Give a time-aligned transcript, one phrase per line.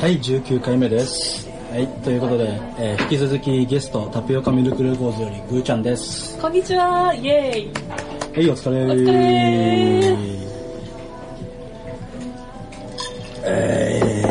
[0.00, 1.46] はい、19回目です。
[1.70, 6.38] はい、ということで、えー引き続きゲスト、タピオカミルクルーゴーズよりぐーちゃんです。
[6.38, 7.70] こんにちは、イェーイ。
[8.34, 9.12] はい、お疲れお疲れ
[13.44, 14.24] え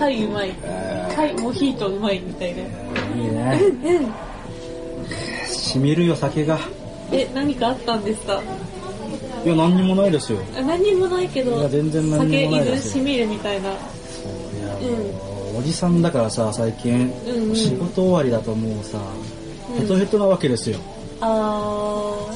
[0.00, 0.50] はい、うまい。
[1.14, 2.62] はい、モヒートうまいみたいな。
[2.62, 3.60] ー、いいね。
[3.84, 5.46] うん。
[5.46, 6.58] しみるよ、酒が。
[7.12, 8.40] え、何かあったんですか？
[9.44, 10.38] いや、何にもないですよ。
[10.56, 13.74] あ何にもないけど、いや全然何にもない酒ですよいずしみるみたいな。
[14.92, 18.98] うおじさんだからさ、最近、うんうん仕事終わりだともうさ、
[19.78, 20.78] ヘトヘトなわけですよ。
[21.20, 22.26] あ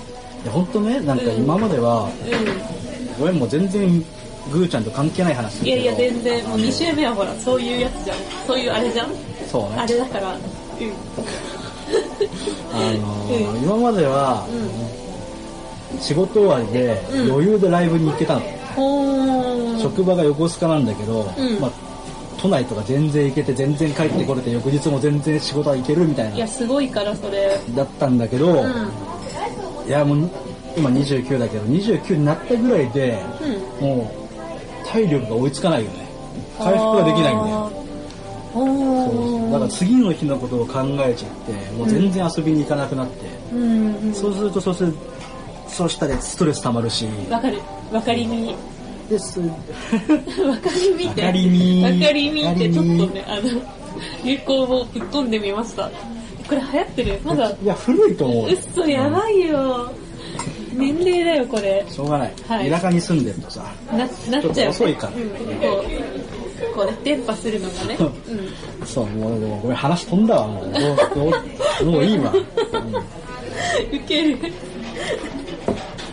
[0.43, 4.05] いや、ほんとね、なんか今までは、ー、ごめん、もう全然、
[4.53, 8.17] ぐーちゃんと関係ない話いやいや、全然、もう2週目はほら、そういうやつじゃん。
[8.47, 9.09] そういうあれじゃん
[9.51, 9.77] そうね。
[9.79, 10.33] あれだから。
[10.33, 10.39] うん。
[12.73, 14.47] あのーうん今までは、
[15.93, 16.01] うん。
[16.01, 18.43] 仕事終わりでうん余裕でライブに行けたの。
[19.81, 21.71] 職場が横須賀なんだけど、うんまあ、
[22.45, 27.59] 都内とか全然行けて全然帰ってこれて翌日も全然仕事は行けるみたいいや、なすごいから、それ。
[27.75, 29.89] だったんだけど、うん。
[29.89, 30.31] いやもう
[30.77, 33.19] 今29だけど29になったぐらいで
[33.81, 33.89] うん。
[33.89, 34.13] も
[34.85, 36.07] う体力が追いつかないよね
[36.59, 37.73] 回復ができないんだよ
[38.57, 44.15] うだから次の日のことを考えちゃってもう全然遊びに行かなくなって、うんうん。
[44.15, 44.95] そうするとそうする
[45.67, 47.59] そうしたらストレス溜まるしわかる。
[47.91, 48.55] わかりみ。
[49.09, 49.47] です わ
[50.59, 51.21] かりみって。
[51.23, 53.43] わかりみわかりみってちょっとね、あの、
[54.25, 55.91] 流行をぶっ込んでみました。
[56.49, 57.21] これ流行ってる？
[57.25, 59.93] まだ、いや古いと思ううっそやばいよ。
[60.77, 61.85] 年齢だよ、これ。
[61.89, 64.09] しょうがない、はい田舎に住んでるとさな、なっ
[64.53, 65.29] ちゃう、遅いからうん、
[65.61, 65.85] こ
[66.73, 67.97] う、こうね、伝播するのがね。
[68.81, 68.87] うん。
[68.87, 70.65] そうもうでもごめん話飛んだわもう
[71.15, 72.37] どうもういいわ、う
[73.97, 74.39] んウケる。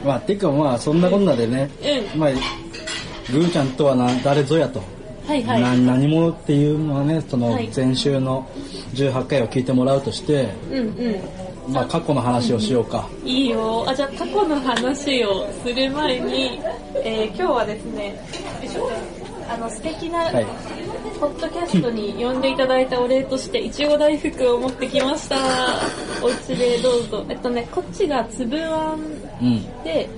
[0.05, 1.69] まあてかまあそんなこんなでね、
[2.13, 2.19] うん。
[2.19, 2.29] まあ
[3.31, 4.81] ぐーちゃんとはな誰ぞやと、
[5.25, 5.61] はいはい。
[5.61, 8.47] な何者っていうのはねそのはい前週の
[8.93, 11.73] 18回を聞いてもらうとして、うんうん。
[11.73, 13.85] まあ過去の話をしようか、いいよ。
[13.87, 16.59] あ、じゃあ過去の話をする前に、
[17.03, 18.19] えー今日はですね、
[19.47, 20.45] あの素敵な、はい
[21.19, 25.35] ポッドキャストに呼んでいただいたお礼として、いちご大福を持ってきました。
[26.23, 27.23] お家でどうぞ。
[27.29, 28.99] えっとね、こっちが粒あん
[29.39, 30.09] うんで、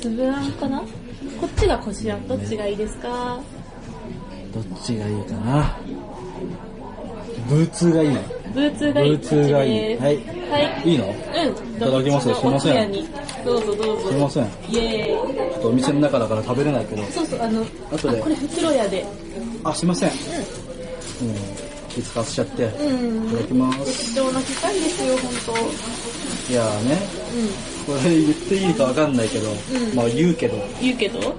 [0.00, 0.82] 粒あんかな？
[1.40, 2.26] こっちがこしあん。
[2.28, 3.40] どっちがいいですか？
[4.52, 5.76] どっちがいいかな？
[7.48, 8.18] ブーツがいい
[8.54, 9.16] ブーツがいい。
[9.16, 9.96] ブーツがいい。
[9.96, 10.16] はい。
[10.50, 10.88] はい。
[10.90, 11.06] いいの？
[11.06, 11.12] うん。
[11.76, 12.92] いただきますすいません。
[13.44, 14.08] どうぞどうぞ。
[14.08, 14.44] すいません。
[14.68, 15.52] イエーイ。
[15.52, 17.02] ちょっとお店の中だから食べれないけど。
[17.04, 17.64] そうそう、あの、あ
[18.22, 19.06] これ袋屋で。
[19.64, 20.10] あすいません。
[20.10, 23.30] うん気使わせちゃって、いうん。
[23.30, 24.14] ただきます。
[24.14, 25.56] 貴重な機会ですよ、本
[26.50, 26.98] いやーね。
[27.86, 27.92] 当。
[27.92, 27.98] うん。
[28.00, 29.96] これ言っていいかわかんないけど、うん。
[29.96, 30.56] まあ言うけど。
[30.80, 31.34] 言うけど？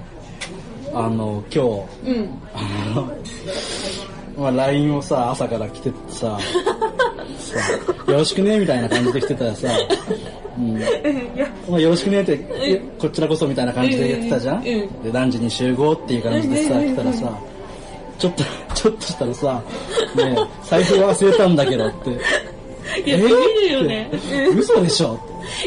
[0.92, 1.64] あの今
[2.04, 2.10] 日。
[2.10, 2.28] うん。
[2.54, 2.62] あ
[2.94, 3.12] の
[4.36, 6.38] まあ LINE をさ朝から来ててさ。
[7.38, 7.58] さ
[8.12, 9.68] よろしくねみたいな感じで来てたらさ、
[10.58, 10.76] うん。
[10.76, 10.80] い
[11.36, 12.88] や、まあ、よろしくねって、うん。
[12.98, 17.38] こちらこそみたいな感じで言ってたじゃん、で、何時に集合っていう感じでさ、来たらさ、
[18.18, 18.42] ちょっと、
[18.82, 19.62] ちょっとしたらさ、
[20.16, 22.10] ねえ財布忘れたんだけどって。
[23.06, 23.28] いや、ビビ
[23.68, 24.10] るよね。
[24.56, 25.18] 嘘でしょ？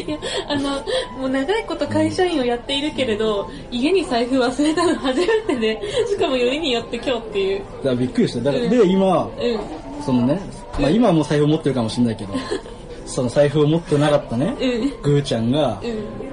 [0.06, 0.70] いや、あの、
[1.18, 7.58] もう長いこと会社員をやっているけれど、家に財布忘れたの初めてで、しかもよりによって今日っていう。
[7.58, 8.40] だからびっくりした。
[8.40, 9.30] だから、うんで、今、うん。
[10.04, 10.40] そのね、
[10.78, 12.34] まあ今はもう財布持ってるかもしれないけど、
[13.06, 14.92] その財布を持ってなかったね、うん。
[15.02, 15.80] ぐーちゃんが、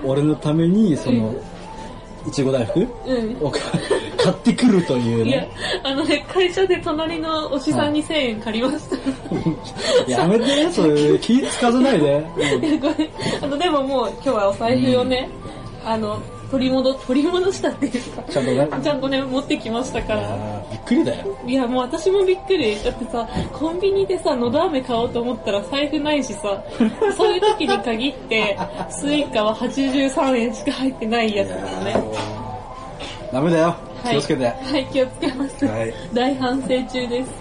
[0.04, 0.10] うん。
[0.10, 1.34] 俺のために、その、
[2.28, 2.80] いちご大福？
[2.80, 3.52] うん。
[4.18, 5.52] 買ってくるといういやね。、
[5.84, 8.96] あのね、会社で隣のおじさんに1000円借りました。
[10.12, 12.26] やめて、そういう気使わせないで。
[12.38, 13.10] うんいやごめん
[13.42, 15.30] あの、でももう今日はお財布をね、
[15.84, 16.22] あの、
[16.52, 18.84] 取り戻、取り戻したっていうか、ちゃんとね。
[18.84, 20.66] ちゃんとね、持ってきましたから。
[20.70, 21.38] びっくりだよ。
[21.48, 22.76] いや、もう私もびっくり。
[22.84, 26.62] だってさ、コンビニでさ、のど飴買おうと思ったら財布ないしさ、
[27.16, 28.60] そういう時に限って、
[28.90, 31.96] スイカは83円しか入ってないやつなのね。
[33.32, 33.76] ダメだよ。
[34.04, 34.46] はい気をつけて。
[34.46, 35.66] はい、気をつけます。
[35.66, 37.32] はい大反省中です。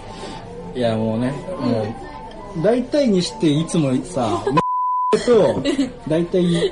[0.73, 4.41] いや、もうね、もう、大体にしていつもさ、
[5.25, 5.61] と、
[6.07, 6.71] 大体、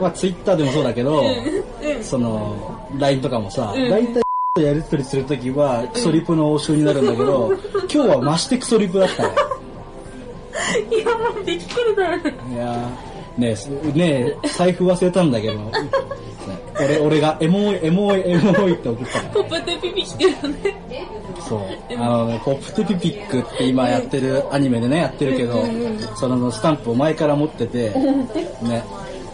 [0.00, 2.04] まあツイッターでもそうだけど、うん。
[2.04, 4.22] その、LINE とかもさ、うん大体
[4.62, 7.52] やりとりするときはクソリプの応酬になるんだけど、
[7.92, 9.28] 今日は増してクソリプだったね。
[10.90, 12.34] いや、もうびっくりだよね。
[12.52, 13.54] いやーね
[13.92, 15.60] ねえ、財布忘れたんだけど、
[16.80, 19.30] 俺、俺がエモい、エモい、エモいって送ったから。
[19.34, 20.76] ポップテピピしてるよね。
[21.46, 21.60] そう。
[21.98, 27.90] あのね、ポップテピピックって今やってる、アニメでね、やってるけどうんうんうん、そのスタンプを前から持ってて、
[28.62, 28.84] ね、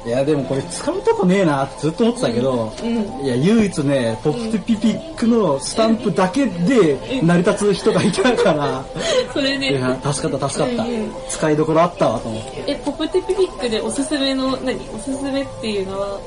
[0.05, 8.85] いや、でもこれ使うとこねえなってずっと思ってたけど、うんいや、唯一ね、ポップピピックのスタンプだけで成り立つ人がいたから、
[9.33, 11.13] それね、いや、助かった助かったうんうん。
[11.29, 12.65] 使いどころあったわと思って。
[12.67, 14.75] え、ポップテピピックでおすすめの、何？
[14.93, 16.19] おすすめっていうのは、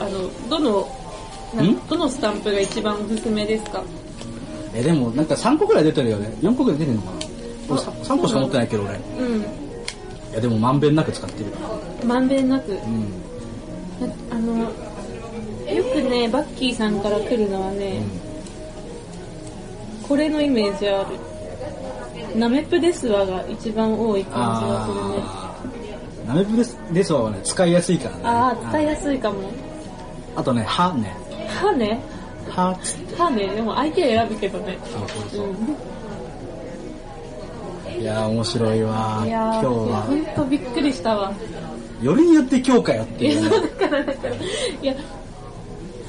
[0.00, 0.88] あの、どの、
[1.88, 3.82] どのスタンプが一番おすすめですか？
[4.74, 6.28] え、でもなんか3個くらい出てるよね。
[6.40, 7.16] 4個くらい出てるのかな？
[7.68, 8.92] 俺あ 3, 個しか持ってないけど俺。
[8.94, 9.42] いうん。
[10.34, 11.46] や、でもまんべんなく使ってる。
[12.04, 12.72] まんべんなく。
[12.72, 12.78] うん。
[14.00, 18.02] なあの、よくね、バッキーさんから来るのはね、
[20.06, 21.06] これのイメージある。
[22.36, 25.22] ナメプデスワが一番多い感じがするね。
[26.26, 28.22] ナメプレスデスワはね、使いやすいからね。
[28.24, 29.50] ああ、使いやすいかも。
[30.36, 31.16] あとね、歯ね。
[31.48, 32.00] 歯ね？
[32.50, 32.76] 歯。
[33.16, 34.78] 歯ね、でも相手選ぶけどね。
[34.84, 35.46] そうそうそう。
[35.48, 35.52] う
[37.98, 38.02] ん。
[38.02, 40.04] いやー、面白いわいや今日は。
[40.10, 41.32] んとびっくりしたわ。
[42.04, 43.48] よりによって今日かよっていや、いうね。
[43.50, 44.38] そうだから、だから、い
[44.82, 44.94] や、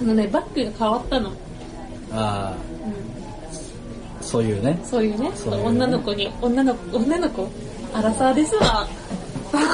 [0.01, 1.31] あのね、バッグが変わったの。
[2.11, 2.53] あ
[2.85, 2.91] うん。
[2.91, 3.53] あ、
[4.21, 4.77] そういうね。
[4.83, 7.47] そういうね、そういうね女の子に、女の子、女の子、
[7.93, 8.87] アラサーですわ。
[9.53, 9.65] バーン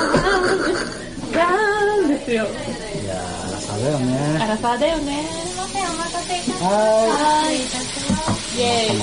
[1.33, 2.43] バーンですよ。
[2.43, 4.45] いやー、そうだよアね。
[4.47, 5.23] ラサーだよね。
[5.47, 6.67] すいません、お待たせいたしました。
[6.67, 7.55] はい。
[7.55, 8.59] いたします。
[8.59, 8.97] イェーイ。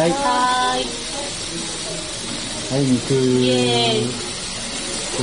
[0.00, 0.10] はい。
[0.10, 0.86] はーい。
[2.70, 3.14] はい、肉。
[3.14, 4.25] イエーイ
[5.18, 5.22] う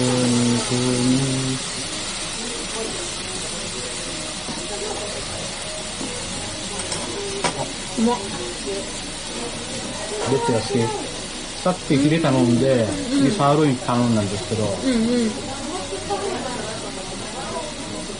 [8.01, 8.17] まっ。
[10.31, 10.79] どっちが好き
[11.63, 15.37] さっきヒレ頼んで、次サーロイン頼んだんですけど、うんうん。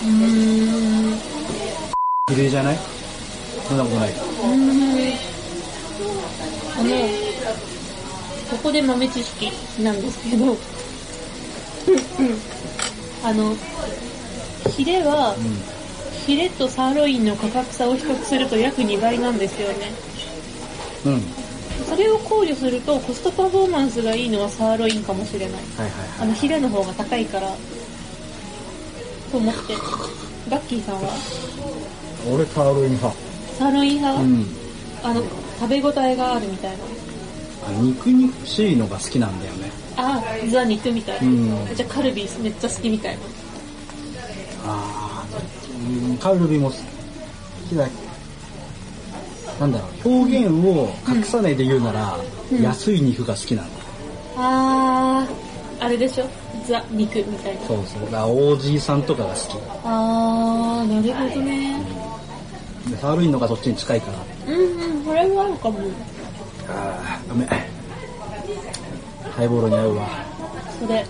[0.02, 1.20] うーん。
[2.30, 2.78] ヒレじゃない？
[3.68, 4.14] そんなことない。
[6.76, 6.90] あの、
[8.50, 10.62] ここで豆知識なんですけど、
[13.24, 13.56] あの、
[14.76, 15.36] ヒレは、
[16.26, 19.92] ヒレとサーロインの価格差を比較すると約2倍なんですよね。
[21.06, 21.14] うん。
[21.14, 21.22] うん。
[21.90, 25.50] それを考慮するとコストパフォーマンスがいいのはサーロインかもしれない。
[25.52, 25.90] はいはい
[26.20, 27.48] あの、ヒレの方が高いから、
[29.32, 29.76] と思って。
[30.50, 31.02] バッキーさんは？
[32.32, 33.16] 俺サーロイン派。
[33.58, 34.48] サーロイン派、うん。
[35.04, 35.24] あの、
[35.60, 36.78] 食べ応えがあるみたいな。
[37.68, 39.72] あ肉肉しいのが好きなんだよね。
[39.98, 41.28] ああ、ザ肉みたいな。
[41.28, 43.22] うんじゃあカルビめっちゃ好きみたいな。
[44.66, 46.76] あーうんカルビも好
[47.70, 47.88] きだ
[49.60, 52.18] なんだろう、表現を隠さないで言うなら、
[52.52, 53.70] うん安い肉が好きなの。
[54.38, 56.26] あー、あれでしょ？
[56.68, 57.62] ザ肉みたいな。
[57.68, 58.06] そうそう。
[58.06, 59.58] だから、オージーさんとかが好き。
[59.84, 61.78] あー、なるほどね。
[62.90, 64.54] でサーロインの方がそっちに近いから。
[64.54, 65.80] うんうん、これはあるかも。
[67.34, 67.46] ダメ。
[69.36, 70.08] ハイボールに合うわ。
[70.80, 71.06] それ。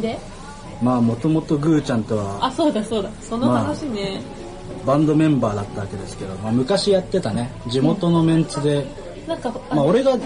[0.00, 0.18] で？
[0.82, 3.10] まあ、もともとグーちゃんとはあ、そうだそうだ。
[3.20, 4.20] その話ね。
[4.84, 8.84] バンドメンバーだったわけですけど、まあ、昔やってたね、地元のメンツで、
[9.28, 10.16] なんか、まあ、俺が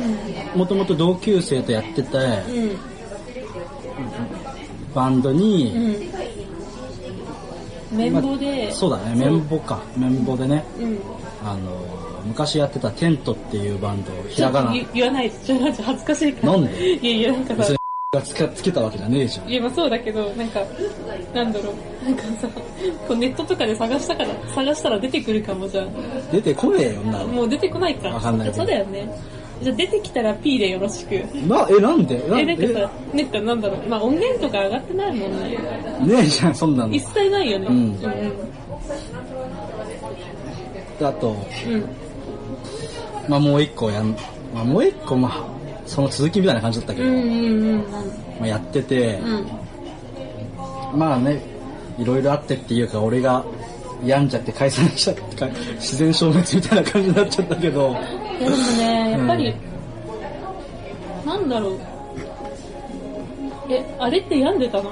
[0.55, 2.79] もともと同級生とやってたうん、
[4.95, 6.11] バンドうに、ん。
[7.93, 9.83] 綿棒で、そうだね、綿棒か。
[9.97, 10.99] 綿棒でね、うん。
[11.45, 14.73] あの、昔やってたテントっていうバンド、ひらがな。
[14.73, 15.37] 言言わないで。
[15.39, 16.53] ちょ恥ずかしいから。
[16.53, 16.95] なんで？
[16.95, 17.75] いやいや、なんかさ
[18.13, 19.49] がつけつけたわけじゃねえじゃん。
[19.49, 20.61] いや、まあそうだけど、なんか、
[21.35, 21.75] なんだろう。
[22.05, 22.63] なんかさ、こ
[23.15, 25.89] うネットとかで探したから、探したら出てくるかもじゃん。
[26.31, 27.27] 出てこねえよ、んなの。
[27.27, 28.09] もう出てこないか。
[28.09, 29.09] わかんないそうだよね。
[29.63, 31.13] じゃあ出てきたら P でよろしく。
[31.47, 32.19] な、え、なんで？
[32.29, 33.89] なえ、なんかさ、なんかなんだろう。
[33.89, 35.57] まあ音源とか上がってないもんね。
[36.03, 37.01] えねえじゃん、そんなの一。
[37.01, 37.67] 切ないよね。
[37.67, 37.79] うんう
[41.05, 41.07] ん。
[41.07, 41.37] あと、
[41.69, 41.85] うん。
[43.29, 44.17] まあもう一個やん、
[44.55, 45.45] まあもう一個、まあ、
[45.87, 47.93] その続きみたいな感じだったけど、うんうんうんま
[48.43, 49.37] あ、やってて、うん。
[50.93, 50.99] うん。
[50.99, 51.41] まあね、
[51.99, 53.45] いろいろあってっていうか、俺が
[54.05, 57.95] 病んじゃって解散しちゃってか、自然消滅みたいな感じになっちゃったけど、い
[58.43, 59.55] やでもね、やっぱり、
[61.25, 61.79] なんだろう。
[63.69, 64.91] え、あれって病んでたの？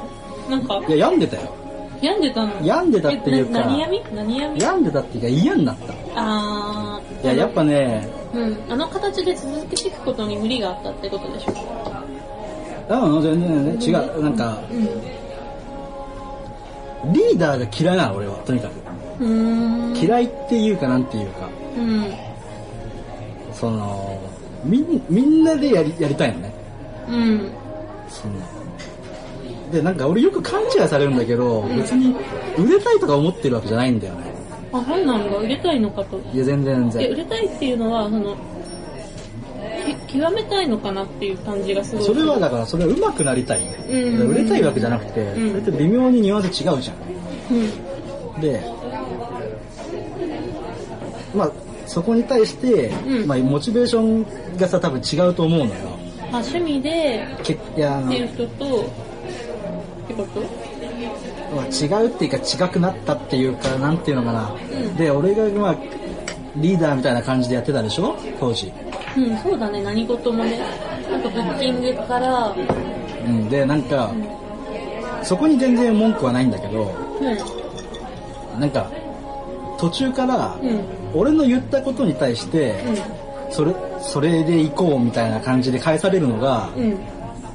[0.51, 1.55] なんか、いや、病んでたよ。
[2.01, 2.67] 病んでたの？
[2.67, 5.95] 病んでたっていうか何病み何病み病んでたっていうか嫌になった。
[6.17, 7.25] あー。
[7.25, 8.59] いや、やっぱね、うん。
[8.73, 11.53] あの形で続けていくことに無理があったってことでしょ？
[12.87, 14.23] うん、全然ね、違う。
[14.23, 14.85] なんか、うん。
[17.13, 18.73] リーダーが嫌いなの、俺は、とにかく。
[19.21, 19.97] うーん。
[19.97, 22.13] 嫌いっていうか、なんていうか、うん。
[23.53, 24.19] その、
[24.65, 26.53] みん、みんなでやり、やりたいのね。
[27.09, 27.51] うん。
[28.09, 28.35] その、
[29.73, 32.15] で、なんか俺よく勘違いされるんだけど、別に
[32.59, 34.34] 売れたいとか思ってるわけじゃないんだよね。
[34.79, 35.37] あ、そうなんだ。
[35.39, 36.21] 売れたいのかと。
[36.33, 37.25] いや、全然全え、売然。
[37.25, 38.37] れたいっていうのは、その、
[40.09, 42.05] け極めたいのかなっていう感じがすごい。
[42.05, 43.61] それはだから、それは上手くなりたい。
[43.89, 46.97] うん売れたいわけじゃなくて、うんそれって微妙にニュアンス違うじゃん。
[47.55, 48.41] うん。
[48.41, 48.61] で、
[51.35, 51.53] まあ、
[51.87, 55.71] そこに対して、うんまあ、モチベーションがさ、多分違うと思うのよ。
[56.33, 58.49] あ、趣味で、けいやっていう人と、っ
[60.09, 60.64] てこと？
[61.55, 64.53] まあ違うっていうか違くなったっていうか、なんていうのかな。
[64.53, 65.77] うんで、俺がまあ、
[66.57, 68.15] リーダーみたいな感じでやってたでしょ？
[68.39, 68.73] 当時。
[69.17, 70.59] うん、そうだね、何事もね。
[71.11, 72.55] なんかブッキングから、
[73.27, 74.13] うん、で、なんか、
[75.23, 76.95] そこに全然文句はないんだけど、
[78.55, 78.91] うん、なんか、
[79.79, 80.85] 途中から、うん、
[81.15, 82.75] 俺の言ったことに対して、
[83.51, 86.83] それ、それで行こうみたいな感じで返されるのが、うん。
[86.85, 86.99] うん。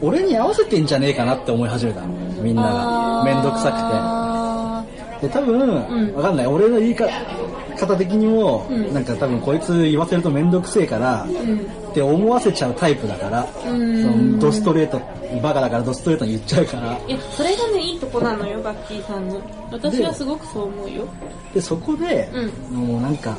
[0.01, 2.07] 俺に合わせてんじゃねえかなって思い始めたの。
[2.41, 3.23] みんなが。
[3.23, 4.85] めんどくささ
[5.17, 5.27] くて。
[5.27, 6.47] で、多分、んわかんない。
[6.47, 11.23] 俺の言い方的にも、うんなんか多分こいつ言わせるとめんどくせえから。
[11.23, 11.79] うん。
[11.89, 15.01] って思わせちゃうタイプだから、うんそのドストレート、
[15.41, 19.41] バカだからドストレートに言っちゃうから、いや、それがね、いいとこなのよ、ガッキーさんの。
[19.71, 21.05] 私はすごくそう思うよ。
[21.53, 22.29] で、そこで、
[22.71, 23.35] うもうなんか、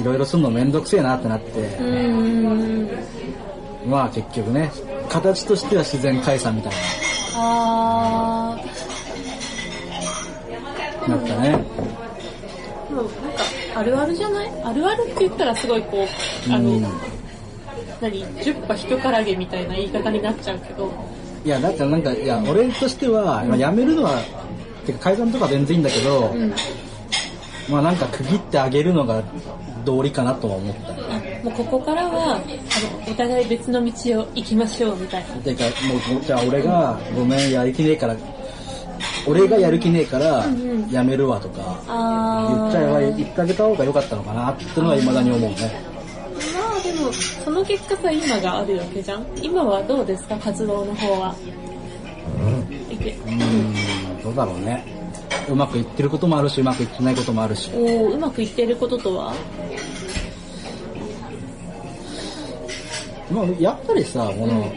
[0.00, 1.78] いろいろするのめんどくせえなってなって。
[3.86, 4.70] まあ結局ね、
[5.12, 6.72] 形としては自然解散みたい
[7.36, 8.56] あ
[11.06, 11.48] な、なったね。
[11.50, 13.44] ー、もうなんか、
[13.76, 14.50] あるあるじゃない？
[14.64, 16.06] あるあるって言ったらすごいこ
[16.48, 16.86] う、あの、うん
[18.00, 20.90] 何、十羽一からげみたいな言い方になっちゃうけど、
[21.44, 24.20] いや、なんか、なんか、いや、俺としては、まあ、辞めるのは、
[24.86, 26.52] てか解散とか全然いいんだけど、うん。
[27.70, 29.22] まあなんか区切ってあげるのが
[29.84, 30.92] 道理かなとは思った。
[30.92, 30.96] あ
[31.42, 35.34] もうここからは、あの、お互い別の道を行きましょうみたいな。
[35.36, 35.70] てか、も
[36.20, 38.16] う、じゃあ俺が、ごめん、やる気ねえから、
[39.26, 41.60] 俺がやる気ねえからうんうん、辞めるわとか。
[41.86, 45.56] 言っちゃえば、言ってあげた方が良かったのかなってのは未だに思うね。
[46.54, 50.36] まあでも、その結果さ、今があるわけじゃん今はどうですか？
[50.36, 51.34] 活動の方は。
[52.90, 54.84] いけうーん、どうだろうね。
[55.48, 57.70] うまくいってることもあるし、うまくいってないこともあるし。
[57.74, 59.34] おーうまくいってることとは？
[63.32, 64.72] まあ、やっぱりさ、この、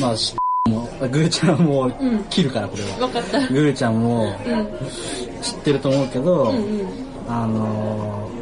[0.00, 0.34] まあ、し
[0.68, 2.98] も、グーちゃんもん切るから、これは。
[3.00, 3.40] わかった。
[3.48, 4.66] グーちゃんもうん。
[5.42, 6.86] 知ってると思うけど、うんうん。
[7.28, 8.32] あのー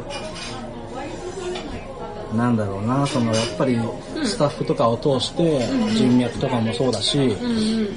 [2.35, 3.77] なんだろうな、その、やっぱり、
[4.23, 5.59] スタッフとかを通して、
[5.93, 7.87] 人脈とかもそうだし、うん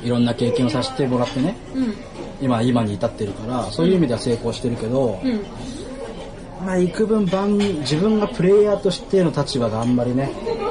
[0.00, 1.82] いろんな経験をさせてもらってね、うん。
[1.82, 1.94] うん。
[2.40, 5.40] 今、今に至ってるから、そういう意味では成功してるけど、うん。
[6.64, 10.30] まあ、幾分番、自分がプレイヤーとしての立場があんまりね、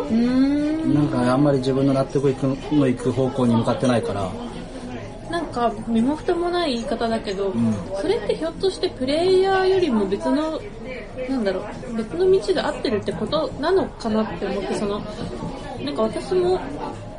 [0.10, 0.94] うーん。
[0.94, 4.30] なんかあんまり自分の納得いくのいく方向に向かってないから、
[5.30, 7.76] なんか、身も蓋もない言い方だけど、ん。
[8.02, 10.60] それってひょっとしてプレイヤーよりも別の、
[11.30, 15.02] なんだろう、別の道が合ってるってことなのかなって思って、その、
[15.84, 16.60] なんか私も、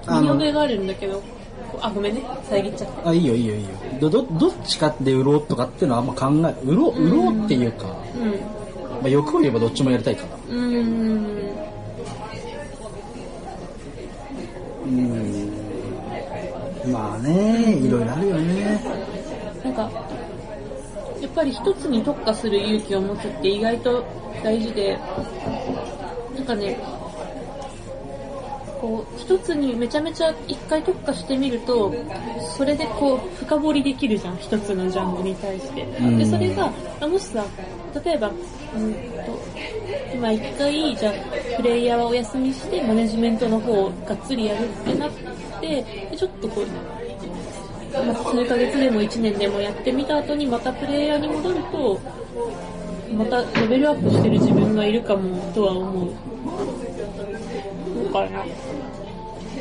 [0.07, 1.23] 見覚えがあるんだけど、
[1.81, 3.11] あ、ごめんね、遮っちゃった。
[3.11, 3.69] あ、いいよいいよいいよ。
[4.01, 7.87] ど、ど、どっちかで売ろうとかっていうのはあんま考え、売ろう、売ろうっていうか、
[9.01, 10.29] まあ、欲を言えばどっちもやりたいから。
[10.49, 10.65] うん。
[14.85, 15.53] うん。
[16.93, 18.81] まあね、いろいろあるよね。
[19.65, 19.91] なんか、
[21.21, 24.05] やっぱり一つに特化する勇気を持つって意外と
[24.43, 24.99] 大事で、
[26.35, 26.77] なんかね、
[28.89, 31.95] こう、一つにめちゃめちゃ一回特化してみると、
[32.57, 35.85] それでこう、深掘りできるじゃん、一つのジャンルに対して。
[35.85, 37.45] んで、それが、あもしさ、
[38.03, 38.99] 例えば、うんと、
[40.15, 41.13] 今一回、じゃあ、
[41.59, 45.11] プレイヤーはお休みして、マネジメントの方をがっつりやるってなっ
[45.61, 46.67] て、でちょっとこう、
[48.07, 52.01] まあ、数ヶ月でも1年でもやってみた後にまたプレイヤーに戻ると、
[53.13, 56.38] またレベルアップしてる自分がいるかもとは思う。
[58.09, 58.45] かな。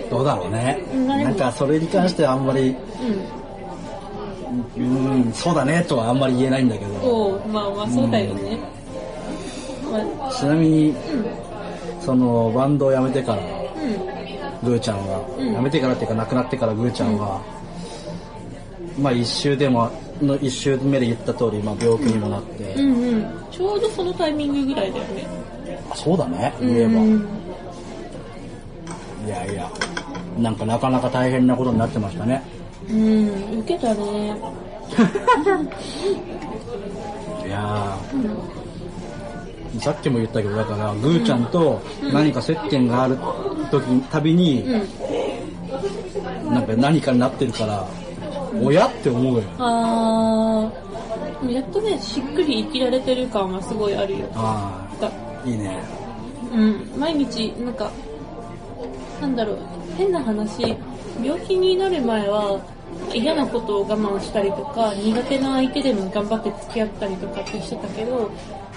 [0.09, 0.79] どうだろうね。
[0.93, 2.75] うんなんかそれに関してはあんまり、
[4.77, 5.27] うん。
[5.27, 8.57] うん、そうだねとはあんまり言えないんだけど、まあまあそうだよね。
[9.91, 10.95] まあ、ちなみに、
[11.99, 17.41] そのバンドを辞めてから、うグーちゃんは、うん辞めてからっていうか亡くなってからグーちゃんは、
[18.99, 22.79] まあ一周でも、の一周目で言った通り、まあ病気にもなって、ん。
[22.79, 23.45] うんうん。
[23.51, 25.27] ちょうどそのタイミングぐらいだよね。
[25.89, 27.01] あそうだね、言えば。
[27.01, 27.27] うん。
[29.27, 29.69] いやいや、
[30.39, 32.41] なんかなかなか大変なことになってましたね。
[32.89, 34.33] うん、受けたね。
[37.45, 41.81] いやーさっきも言ったけど、だから、グーちゃんと
[42.13, 43.17] 何か接点がある
[43.69, 44.87] 時に、たびに、うん。
[46.53, 47.85] なんか何かになってるから、
[48.63, 49.43] 親って思うよ。
[49.59, 54.25] あー、やっとね、しっくり生きられてる感はすごいあるよ。
[54.35, 55.11] あだあ、
[55.47, 55.77] いいね。
[56.53, 57.91] ううん、毎日、なんか、
[59.21, 59.57] なんだろう、
[59.97, 60.75] 変な話、
[61.23, 62.59] 病気になる前は、
[63.13, 68.29] 嫌なことを我慢したりとか、苦手な相手でも頑張って付き合ったりとかってしてたけど、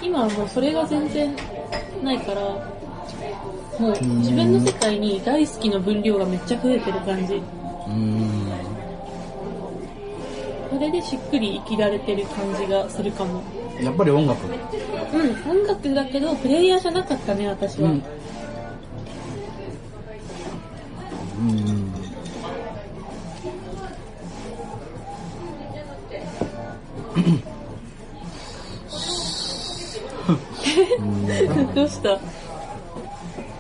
[0.03, 1.35] 今はもうそれが全然
[2.03, 2.41] ないから、
[3.79, 7.35] もう自分の世界に大好きの分量がめっちゃ増えてる感じ。
[7.35, 8.51] うん。
[10.71, 13.43] それでしっくり生きられてる感じがするかも。
[13.81, 14.47] やっぱり音楽。
[14.47, 17.91] うん、音楽だけど、プレイヤーじゃなかったね、私は。
[17.91, 18.03] うん。
[21.41, 21.93] うん。
[31.75, 32.11] どうした？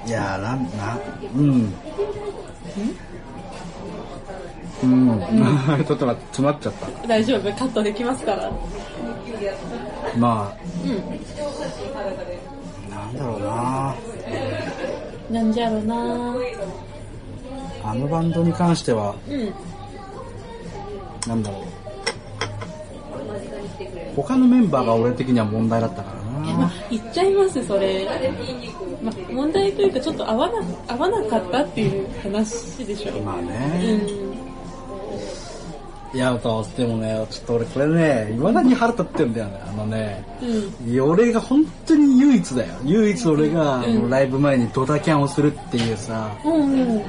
[0.06, 0.98] いやー、なん、な、
[1.34, 1.72] うん。
[4.82, 5.20] うん。
[5.84, 7.06] ちょっと待って、詰まっちゃった。
[7.06, 7.52] 大丈夫？
[7.54, 8.50] カットできますから。
[10.18, 10.52] ま
[10.84, 10.92] うん。
[12.92, 13.94] あ、なんだろうな
[15.30, 16.34] なんじゃろうな
[17.84, 19.52] あのバンドに関しては、うん。
[21.28, 21.62] なんだろう。
[24.16, 26.20] 他のメンバーが俺的には問題だったからな
[26.54, 28.06] まあ、言っちゃいます、それ。
[29.02, 33.12] まあ、問題というか、ちょっと合わな、合わなかったっていう話でしょ。
[33.20, 33.96] まあうね。
[33.96, 34.30] ん。
[36.12, 39.60] いや、とでもね、ちょっと俺これね、未だに腹立ってんだよね。
[39.68, 40.92] あのね、うん。
[40.92, 42.74] いや俺が本当に唯一だよ。
[42.84, 47.02] 唯一俺が、ライブ前にドタキャンをするっていうさ、うんうん。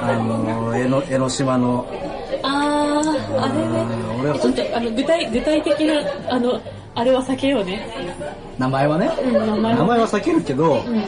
[0.00, 1.86] あの、江ノ江ノ島の、
[2.42, 4.38] あー、あれね。
[4.40, 5.94] ちょっと、あの、具体、具体的な、
[6.28, 6.60] あの、
[6.94, 7.86] あれは避けようね。
[8.58, 11.02] 名前はね、うん、名前名前は避けるけど、うん。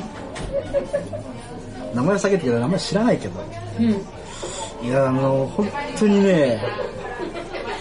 [1.94, 3.40] 名前は避けるけど、名前知らないけど、
[3.78, 4.86] うん。
[4.86, 5.68] いや、あの、本
[5.98, 6.60] 当にね、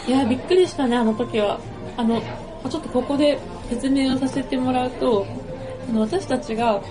[0.08, 1.60] いや、びっくりしたね、あの時は。
[1.96, 2.20] あの、
[2.68, 3.40] ちょっとここで
[3.70, 5.26] 説明をさせてもらうと、
[5.88, 6.82] あの私たちが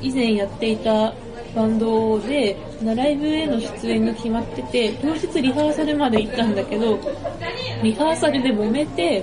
[0.00, 1.14] 以前やっていた
[1.54, 6.98] バンドで、ライブへの出演が決まってて、当日リハーサルまで行ったんだけど、
[7.82, 9.22] リハーサルで揉めて、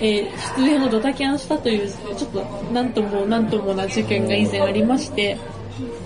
[0.00, 2.42] えー出演をドタキャンしたという、ちょっと
[2.72, 5.38] なんともなんともな事件が以前ありまして、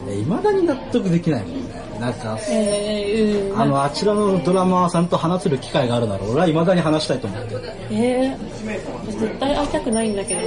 [0.09, 1.89] いまだに納得できないもんね。
[2.01, 7.63] なんか、えー、うん、あの、あちらのドラマーさんと話せる機会があるなら、俺は未だに話したいと思ってる。
[7.91, 10.41] えー、絶対会いたくないんだけど。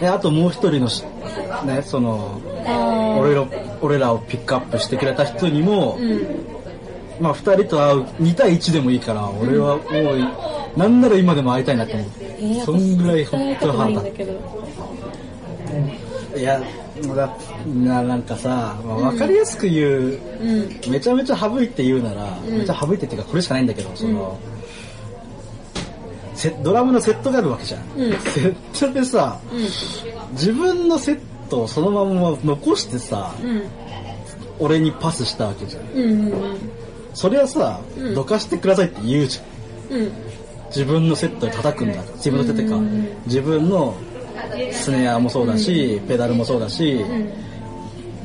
[0.00, 1.04] で、あともう一人のし、
[1.66, 3.46] ね、その、俺ら、
[3.80, 6.26] 俺らをピックアップしてくれた人にも、うん。
[7.20, 12.24] まあ二人と会う、2対1でもいいから、俺はもう、なんなら今でも会いたいなと思って。
[12.24, 14.32] えー、そんぐらい本当腹立いんだけど。
[16.34, 16.60] ついや、
[17.14, 20.90] だななんかさ、まあ、分かりやすく言う、うん。
[20.90, 24.38] めちゃめちゃ省いて言うなら、うんめちゃ省いてっていうかこれしかないんだけど、その、
[26.34, 27.82] セドラムのセットがあるわけじゃん。
[27.96, 29.60] うんセットでさ、うん。
[30.32, 33.62] 自分のセットをそのまま残してさ、うん。
[34.58, 35.82] 俺にパスしたわけじゃん。
[35.92, 36.32] うん。
[36.32, 36.58] うん。
[37.14, 39.98] それはさ、うんどかしてくださいって言うじゃん。
[39.98, 40.12] うん。
[40.68, 42.16] 自分のセットで叩くんだから。
[42.16, 43.94] 自分の手ってかうん、自分の
[44.72, 47.45] スネアもそうだし、ペダルもそうだし、うん。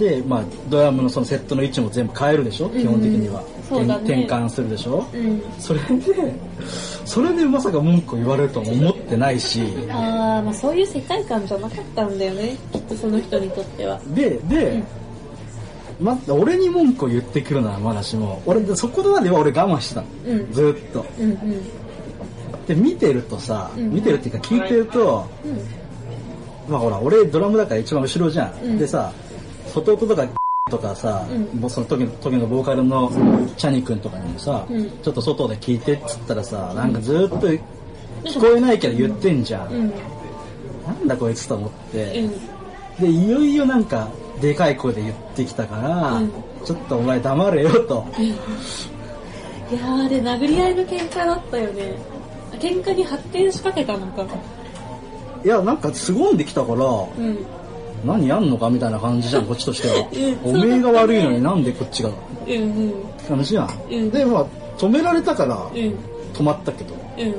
[0.02, 2.70] で、まあ、ドラムのそのセットの位置も全部変えるでしょ？
[2.70, 3.44] 基本的には。
[3.70, 5.06] そうだね転換するでしょ？
[5.14, 5.42] うん。
[5.60, 6.34] それで、
[7.06, 12.58] それでまさか文句を言われるとは思ってないし、あー、まあそういう世界観じゃなかったんだよね。
[12.72, 14.00] きっとその人にとっては。
[14.16, 14.84] で、で、
[16.00, 20.08] ま、俺に文句を言ってくるならまだしも、俺、そこまでは俺我慢してたの。
[20.26, 20.52] うん。
[20.52, 21.06] ずーっと。
[21.20, 21.30] うん。
[21.30, 22.66] うん。
[22.66, 25.28] で、見てるとさ、うん見てるっていうか聞いてると、
[26.68, 28.64] まあほら、俺ドラムだから一番後ろじゃん。
[28.64, 29.14] うんでさ、
[29.74, 30.28] 外音とか
[30.70, 33.12] とかさ、うんもうその時の時のボーカルの
[33.58, 37.48] チャニ君とかにもさ、うんちょっと外で聞いてっつったらさ、なんかずーっと
[38.28, 39.72] 聞こえないけど言ってんじゃん。
[39.72, 39.90] うん。
[40.86, 43.04] なんだこいつと思って、うん。
[43.04, 46.32] で、いよいよなんか、でかい声で言ってきたから、うん
[46.64, 48.06] ちょっとお前黙れよと。
[48.20, 51.96] いやー、あれ殴り合いの喧嘩だったよね。
[52.60, 54.26] 喧嘩に発展しかけたのか。
[55.44, 56.86] いや、なんか凄んできたから、う
[57.20, 57.40] ん。
[58.06, 60.08] 何やんのかみたいな感じじゃん、こっちとしては
[60.44, 60.56] うん。
[60.56, 62.94] おめえが悪いのになんでこっちがうんうん。
[63.28, 63.70] 感じやん。
[63.90, 64.46] うんで、まあ、
[64.78, 65.76] 止められたからうん。
[65.76, 67.36] 止まったけど、うん。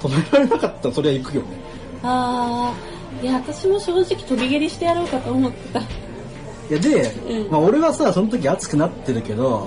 [0.00, 1.48] 止められなかったらそれは行くよね。
[2.02, 5.80] あー、いや、私も正直飛び蹴りしてやろうかと思ってた。
[5.80, 5.84] い
[6.70, 9.66] や、で、うんまあ俺はさ、その時熱くなってるけど、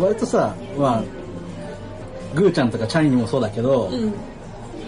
[0.00, 1.02] 割とさ、まあ、
[2.34, 4.12] グーちゃんとかチャニにもそうだけど、うん。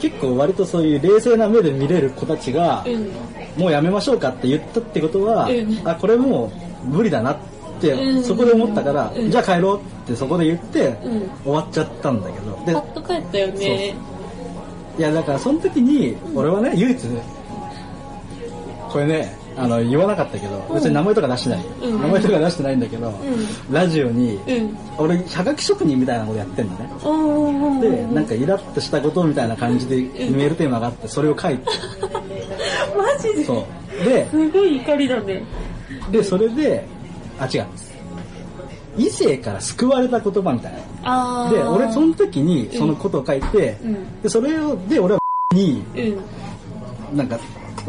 [0.01, 3.61] 結構割とそういう冷静な目で見れる子たちが、うん。
[3.61, 5.89] もうやめましょうかって言ったってことは、うん。
[5.89, 6.53] あ、これも
[6.85, 7.37] う無理だなっ
[7.81, 8.23] て、うん。
[8.23, 9.31] そこで思ったから、うん。
[9.31, 11.31] じゃあ帰ろうってそこで言って、うん。
[11.45, 13.95] 終わっちゃったんだけど、でパッと帰ったよね。
[14.99, 16.99] いやだからその時に、俺はね、唯一、
[18.89, 21.65] これね、あの、言わなかったけど、別に名前とか出してない。
[21.83, 23.13] うん名前とか出してないんだけど、
[23.71, 24.77] ラジオに、うん。
[24.99, 26.91] 俺、はがき職人みたいなことやってんだね。
[27.81, 31.65] で、なんかイラッとしたことみたいな感じでメールテーマがあって、それを書いて、
[32.97, 33.45] マジで？
[33.45, 33.67] そ
[34.01, 34.05] う。
[34.05, 35.43] で、すごい怒りだね。
[36.13, 36.85] で、それで、
[37.41, 37.67] あ、違う。
[38.97, 40.73] 異性から救われた言葉みたい
[41.05, 41.51] な。
[41.51, 44.23] で、俺その時にそのことを書いて、うん。
[44.23, 45.21] で、それを、で、俺は
[45.55, 47.17] に、うん。
[47.17, 47.39] なんか、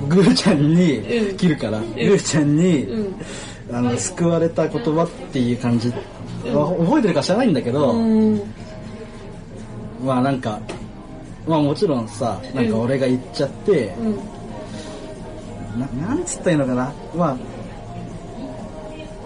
[0.07, 3.15] グーちゃんにうん切るから、グーちゃんに、うん。
[3.71, 5.89] あの、救われた言葉っていう感じ、
[6.53, 8.41] わ覚えてるか知らないんだけど、うん。
[10.03, 10.59] まあなんか、
[11.47, 14.15] まあもちろんさ、なんか俺が言っちゃって、うん。
[15.79, 16.93] ななんつったらいいのかな？
[17.15, 17.37] まあ、ま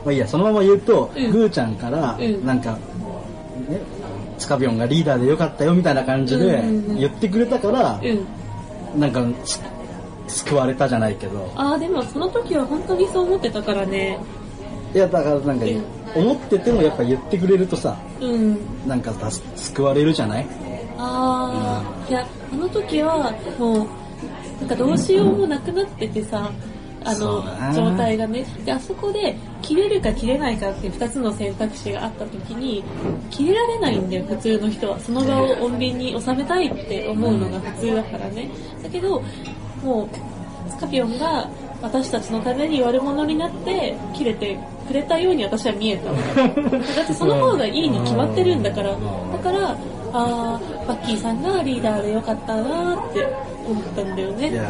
[0.08, 2.80] あいいや、そのまま言うと、うんグーちゃんから、うんなんか、ね、
[4.38, 6.62] スカビオンがリーダーでよかったよみたいな感じで
[6.98, 9.00] 言ってくれたから、うん。
[9.00, 9.62] なんか、す
[10.28, 14.20] 救われたじゃないけど、あー、でもその時は本当にそう思ってたからね。
[14.94, 15.66] いや、だからなんか、
[16.16, 18.58] 思っててもやっぱ言ってくれるとさ、うん。
[18.88, 20.46] なんかさ救われるじゃない？
[20.98, 23.88] あー、いや、あの時はもう、
[24.60, 26.52] なんかどうしようもなくなっててさ、
[27.06, 28.46] あの状態がね。
[28.64, 32.84] で、あそこで切れるか切れないかっていう二つの選択肢があった時に、
[33.30, 35.00] 切れられないんだよ、普通の人は。
[35.00, 38.50] その場を穏便に収めたいって思うのが普通だからね。
[38.82, 39.22] だけど、
[39.84, 41.50] もう、スカピオンが
[41.82, 48.92] 私たちのために悪者になって切れてくれたように私は見えたわだってその方がいいに決まってるんだから。
[48.92, 48.98] だ
[49.40, 49.78] から、
[50.14, 53.28] あー、バッキーさんがリーダーでよかったなーって
[53.68, 54.62] 思ったんだよいね。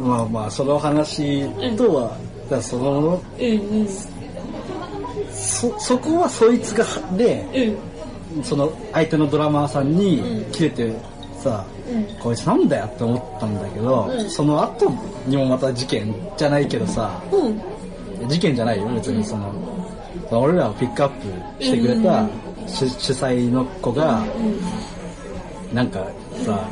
[0.00, 3.88] まあまあ、その話とは、だからその、うんうん。
[5.30, 6.84] そ、そこはそいつが、
[7.16, 7.76] で、
[8.34, 8.44] うん。
[8.44, 10.92] その相手のドラマーさんにうん切れて
[11.38, 11.81] さ、うん。
[12.20, 14.30] こいつなんだよって思ったんだけど、うん。
[14.30, 14.90] その後
[15.26, 17.48] にもまた事件じゃないけどさ、う
[18.24, 18.28] ん。
[18.28, 19.24] 事件じゃないよ別に。
[19.24, 19.52] その、
[20.30, 21.10] 俺らをピックアッ
[21.58, 22.26] プしてくれた
[22.66, 24.24] 主,、主催の子が、
[25.72, 26.06] なんか
[26.44, 26.68] さ、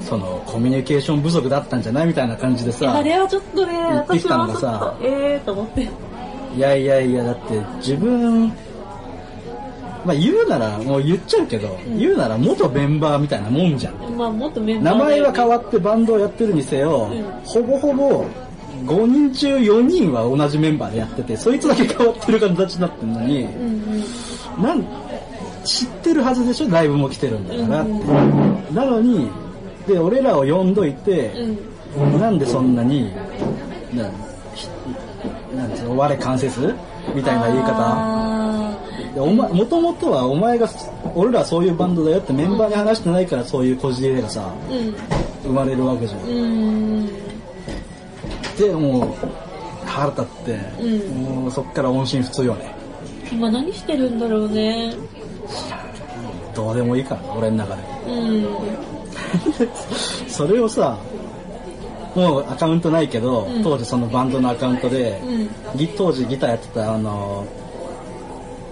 [0.00, 5.88] そのコミュニケーション不足だったんじゃないみたいな感じでさあ、れはちょっとね、言ってきたのがさと、えーと思って。
[6.56, 8.52] いやいやいや、だって自分、
[10.06, 14.16] まあ言うなら、もう言っちゃうけど、ん言うなら元メンバーみたいなもんじゃん。
[14.16, 18.24] まあもっとメンバー名前は変わっってバンドをやってるにせよ、うんほぼほぼ
[18.84, 23.82] 5人中4人は同じメンバーでやってて、そいつだけ変わってる形になってるのに、うん
[24.56, 24.62] うん。
[24.62, 24.84] なん
[25.64, 26.70] 知ってるはずでしょ？
[26.70, 28.74] ライブも来てるんだからって。
[28.74, 29.28] なのに、
[29.88, 31.32] で、俺らを呼んどいて、
[31.96, 32.20] うん。
[32.20, 33.12] なんでそんなに、
[33.94, 34.12] なん
[34.54, 34.68] ひ
[35.56, 36.74] なんつうの、我関節
[37.14, 38.76] みたいな言い方。
[39.16, 40.68] あでお前、もともとはお前が、
[41.14, 44.94] 俺らそういうバンドだよってメンバーに話してないからそういうこじれがさ、ー
[45.42, 46.20] 生まれるわけじゃん。
[46.22, 46.30] うん。
[46.30, 47.06] うん。
[48.58, 49.14] で、もう、
[49.86, 52.74] 腹立って、うんもうそっから音信不通よね。
[53.32, 54.94] 今何してるんだろうね。
[56.54, 57.82] どうでもいいから、俺の中で。
[58.08, 58.46] うん。
[60.28, 60.98] それをさ、
[62.14, 65.78] もうアカウントないけど、うん当時そのバンドのアカウントで、うん。
[65.78, 67.44] ギ当時ギターやってた、あの、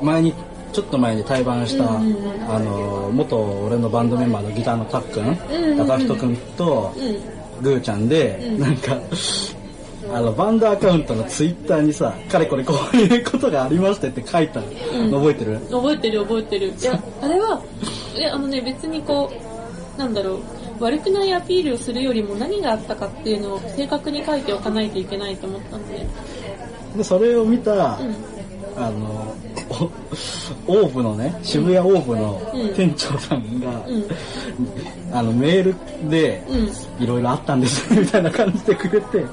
[0.03, 0.35] 前に、
[0.73, 2.55] ちょっと前に対バンした、うんうんうん。
[2.55, 6.93] あの、元俺のバンドメンバーのギターのタックン、うんうん高人くんと、
[7.63, 8.61] うーちゃんで、うん。
[8.61, 8.99] なんか、
[10.13, 15.11] あの、バンドアカウントのツイッターにさ、かれこれこういうことがありましてって書いたうん。
[15.11, 16.69] の覚えてる、覚えてる覚えてる。
[16.69, 17.63] いや、あれは、
[18.33, 19.31] あのね、別にこ
[19.97, 20.41] う、なんだろう、
[20.81, 26.07] 悪くないアピールをするよりも何があったかっていうのを正確に書いておかないといけないと思ったので。
[26.97, 28.15] で、それを見た、うん。
[28.77, 29.54] あの、お
[30.67, 35.17] オーブのね、渋谷オーブのうん店長さんが、うん。
[35.17, 35.75] あの、メール
[36.09, 37.05] で、うん。
[37.05, 39.25] いろいろあったんです みたいな感じでくれて、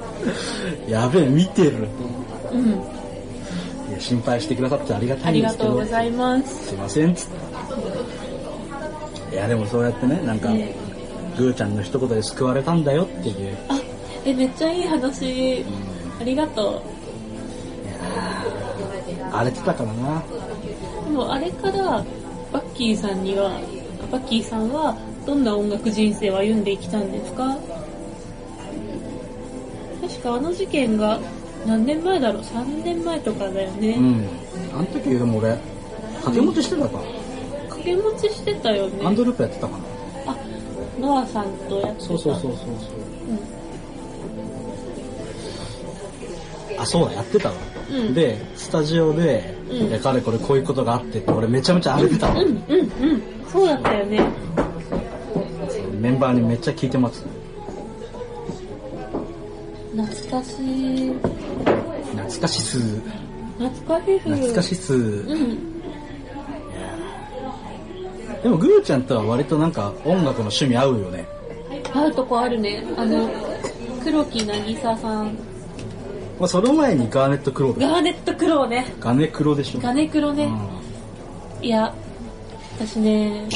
[0.88, 1.88] やべえ、見てる。
[2.52, 2.62] うん。
[3.92, 6.68] いや心配してくださってありがたありがいんですけど、とうございます。
[6.68, 7.28] すいません、つっ
[9.30, 9.36] て。
[9.36, 10.70] いや、でもそうやってね、なんか、うん
[11.38, 13.58] グーちゃんの一言で救われたんだよっていう。
[13.70, 13.80] あ、
[14.26, 15.66] え、めっちゃいい話。
[16.20, 16.82] ありがと
[19.32, 20.20] 荒れてたからな。
[20.20, 21.06] う。
[21.06, 22.04] でもあれから、
[22.52, 23.60] バッキーさんには、
[24.12, 27.58] バッキーさんはどんな音楽人生を歩んできたんですか？
[30.02, 31.20] 確かあの事件が
[31.66, 33.92] 何年前だろう ?3 年前とかだよね。
[33.92, 34.28] うん。
[34.74, 35.58] あの時でも俺、
[36.16, 37.00] 掛け持ちしてたか？
[37.70, 39.04] 掛け持ちしてたよね。
[39.04, 39.84] ハンドループやってたかな。
[40.28, 40.36] あ、
[41.00, 42.08] ノアさんとやってた。
[42.08, 42.68] そうそうそうそうそう。
[46.78, 47.56] あ、そうだ、やってたわ。
[47.90, 52.34] うんで、スタジオで、うんかれこれこういうことがあってって、俺めちゃめちゃ荒れてたわ。
[52.34, 52.48] うん。
[52.48, 53.22] うん、うん、うん。
[53.52, 54.22] そうだったよね。
[56.00, 57.24] メンバーにめっちゃ聞いてます。
[59.96, 61.14] 懐かしい。
[62.12, 62.80] 懐かしす。
[63.60, 64.20] 懐かしい。
[64.20, 64.94] 懐かしす。
[64.94, 65.72] うん。
[68.42, 71.28] でも、グーちゃんとは割となんか音楽の趣味合うよね。
[71.94, 72.84] 合うとこあるね。
[72.98, 73.30] あの、
[74.04, 75.38] 黒木渚さん。
[76.42, 78.96] まあ、その前にガーネットクローだガーネット黒ね。
[79.00, 79.80] ガネクロでしょ。
[79.80, 80.50] ガネ黒ね。
[81.62, 81.94] ういや、
[82.80, 83.48] 私ね、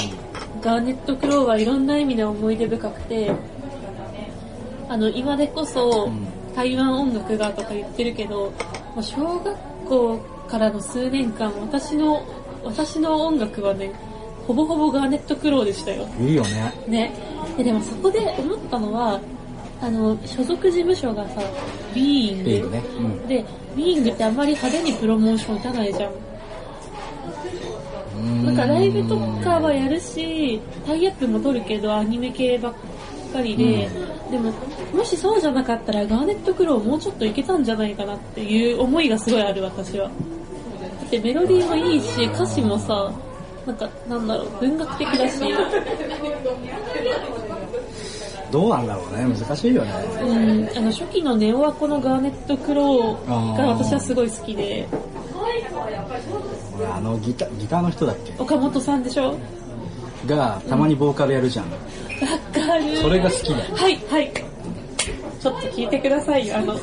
[0.62, 3.32] GARNET CROW はいろんな意味で思い出深くて、
[4.88, 8.54] あの、今でこそん台湾音楽がとか言ってるけど、
[8.96, 12.24] まあ小学校からの数年間、私の、
[12.64, 13.94] 私の音楽はね、
[14.46, 16.06] ほぼほぼ GARNET CROW でしたよ。
[16.20, 16.24] ん。
[16.24, 16.72] いいよね。
[16.88, 17.12] ね。
[17.58, 19.20] ででもそこで思ったのは、
[19.82, 21.42] あの、所属事務所がさ、
[21.94, 26.12] Being。Being ねうんで、ビーイングってあんまり派手にプロモーション打たないじゃん。
[28.46, 32.74] なんかライブとかはやるし、タイアップも取るけどアニメ系ばっ
[33.34, 33.90] かりで、
[34.32, 34.52] でも、
[34.94, 40.08] もしそうじゃなかったらガーネットクローもうちょっといけたんじゃないかなっていう思いがすごいある私は。
[40.08, 40.12] だ
[41.06, 43.12] ってメロディーもいいし、歌詞もさ、
[43.66, 45.40] なんか、なんだろう、文学的だし、
[48.52, 49.26] どうなんだろうね。
[49.26, 49.92] 難しいよね。
[50.22, 54.88] うん、あの初期のネオアコのガーネットクローが私はすごい好きで、
[56.78, 58.34] 俺あのギタギターの人だっけ？
[58.38, 59.32] 岡本さんでしょ？
[59.32, 59.36] わ
[60.28, 61.66] がたまにボーカルやるじゃん。
[61.66, 61.76] か
[62.78, 63.76] るそれが好きだよ。
[63.76, 64.32] はい、はい。
[65.40, 66.58] ちょっと聞いてくださいよ。
[66.58, 66.76] あの、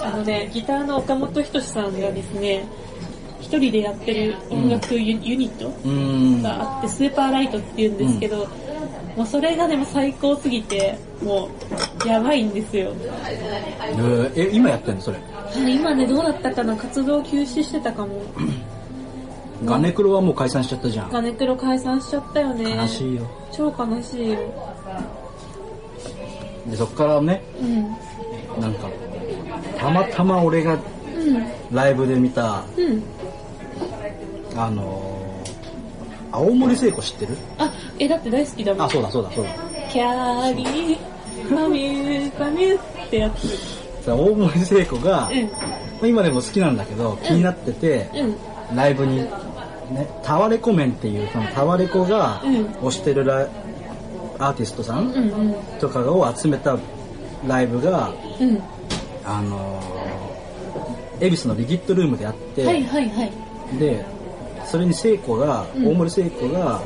[0.00, 2.66] あのね、ギターの岡本人志さんがですね、
[3.40, 5.70] 一人でやってる音楽ユ,、ユニット。
[6.42, 8.48] があって、スーパーライトって言うんですけど、
[9.18, 11.48] もうそれがでも最高すぎて、も
[12.04, 12.92] う、やばいんですよ。
[13.26, 15.00] えーえ、今やってんの？
[15.00, 15.18] それ。
[15.74, 18.22] 今ね、どうだったかな活動休止してたかも。
[19.66, 21.10] ガネクロはもう解散しちゃったじゃん。
[21.10, 22.76] ガネクロ解散しちゃったよね。
[22.76, 23.26] 悲しいよ。
[23.50, 24.38] 超悲しいよ。
[26.70, 27.82] で、そっからね、うん。
[28.62, 28.88] なんか、
[29.76, 31.76] たまたま俺がうん。
[31.76, 33.02] ライブで見た、うん。
[34.56, 35.27] あのー、
[36.30, 37.36] 青森聖子知ってる？
[37.58, 38.86] あ、え、だって大好きだもん。
[38.86, 39.50] あ、そうだそうだそうだ。
[39.90, 40.98] キャーリー、
[41.48, 43.48] ファミュー、ファミューってやつ。
[44.04, 45.42] さ大森聖子が、うん。
[45.44, 45.50] ま
[46.02, 48.76] あ今でも好きなんだけど、気になってて、うん。
[48.76, 49.28] ライブに、ね、
[50.22, 53.48] タワレコメンっていう、そのタワレコがうん推してるライ
[54.38, 55.18] アーティストさんうんう
[55.50, 55.54] ん。
[55.80, 56.76] とかを集めた
[57.46, 58.62] ライブが、うん。
[59.24, 63.32] あのー、恵比寿のビギットルームであって、はいはいはい。
[63.78, 64.04] で、
[64.68, 66.82] それに聖子が、うん大森聖子が、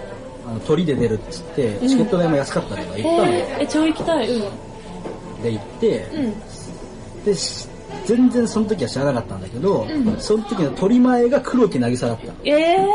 [0.47, 3.33] あの鳥で出るっつって、んチケット代も安かったから行ったのよ。
[3.33, 4.29] えー、え、超行きたい。
[4.29, 5.43] うん。
[5.43, 7.25] で行って、うん。
[7.25, 7.69] で、し
[8.05, 12.33] 全然その時は知らなかったんだけど、うんその時の鳥前が黒木渚だった。
[12.45, 12.87] えー、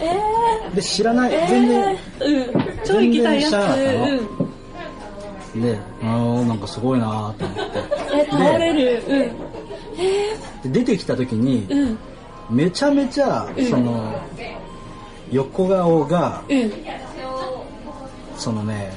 [0.00, 1.98] えで、知らない、ー、えー、全然、うん。
[2.84, 3.50] 超行きたいやつ。
[3.50, 4.48] 全然知らなかったの
[5.54, 5.62] うん。
[5.62, 7.78] で、あーなんかすごいなーと思って。
[8.14, 9.02] え、倒れる。
[10.64, 10.72] うん。
[10.72, 11.98] で、出てきた時に、うん。
[12.50, 14.12] めちゃめちゃ、うんその、
[15.30, 16.72] 横顔が、うん。
[18.36, 18.92] そのね、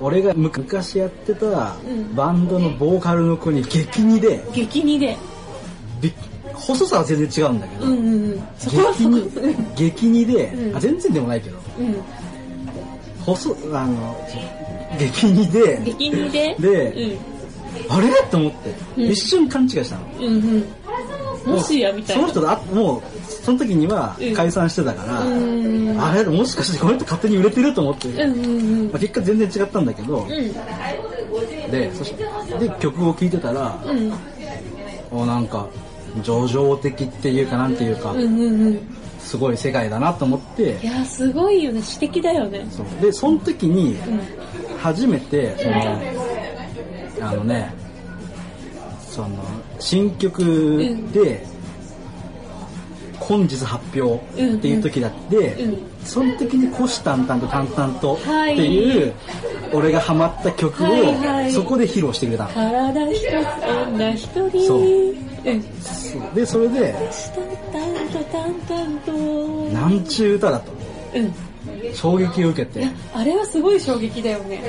[0.00, 5.16] 俺がむ昔やってたんバンドのボーカルの子に激似で、激似で。
[6.00, 6.12] び
[6.52, 8.42] 細さは全然違うんだけど、うんうんうん。
[8.58, 8.92] そこは。
[8.92, 9.74] 激似うん。
[9.74, 11.96] 激似で、うんあ全然でもないけど、うん。
[13.24, 14.16] 細、あの、
[14.98, 16.54] 激似で、激似で？
[16.58, 17.18] で
[17.88, 18.08] あれ？
[18.30, 20.02] と思って、うん一瞬勘違いしたの。
[20.20, 20.24] うん。
[20.24, 20.64] うんうん。
[21.46, 22.22] もしや、みたいな。
[22.22, 25.96] その人だ、もう、その時にはうん解散してたから、うん。
[26.00, 31.70] あれもしかしてこの人勝手に売れてると思って、うんうんうんまあ、結果全然違ったんだけど、うん。
[31.70, 32.24] で、そして、
[32.58, 34.12] で、曲を聴いてたら、うん。
[35.10, 35.66] おなんか、
[36.22, 38.80] 叙情的っていうかなんていうか、うんうんうん。
[39.20, 41.82] すごい世界だなと思ってい、や、すごいよね。
[41.82, 42.64] 詩的だよね。
[43.00, 44.20] で、その時に、うん。
[44.78, 47.74] 初めて、その、あのね、
[49.08, 49.28] その、
[49.78, 51.44] 新曲で、
[53.18, 55.56] 本日発表っていう時だって、
[56.04, 59.12] その時に虎視眈々と淡々とってはいいう、
[59.72, 60.86] 俺がハマった曲を、
[61.50, 62.50] そこで披露してくれたの。
[62.50, 63.26] 体一つ、
[63.88, 64.66] 女一人。
[64.66, 66.94] そうで、それで。
[69.72, 70.72] なんちゅう歌だと、
[71.14, 71.34] うん。
[71.94, 74.60] 衝撃を受けてあれはすごい衝撃だよね。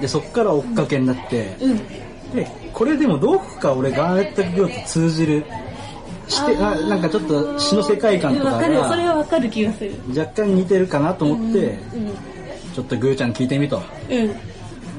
[0.00, 1.80] で、そっから追っかけになって、うん。
[2.34, 5.44] で、これでもどこか俺ガーネット業と通じる、
[6.28, 8.74] して、あなんかちょっと詩の世界観とかわかる。
[8.84, 9.94] それがはわかる気がする。
[10.16, 12.10] 若干似てるかなと思って、うん。
[12.74, 13.82] ちょっとグーちゃん聞いてみと。
[14.08, 14.16] うん。
[14.16, 14.36] うん。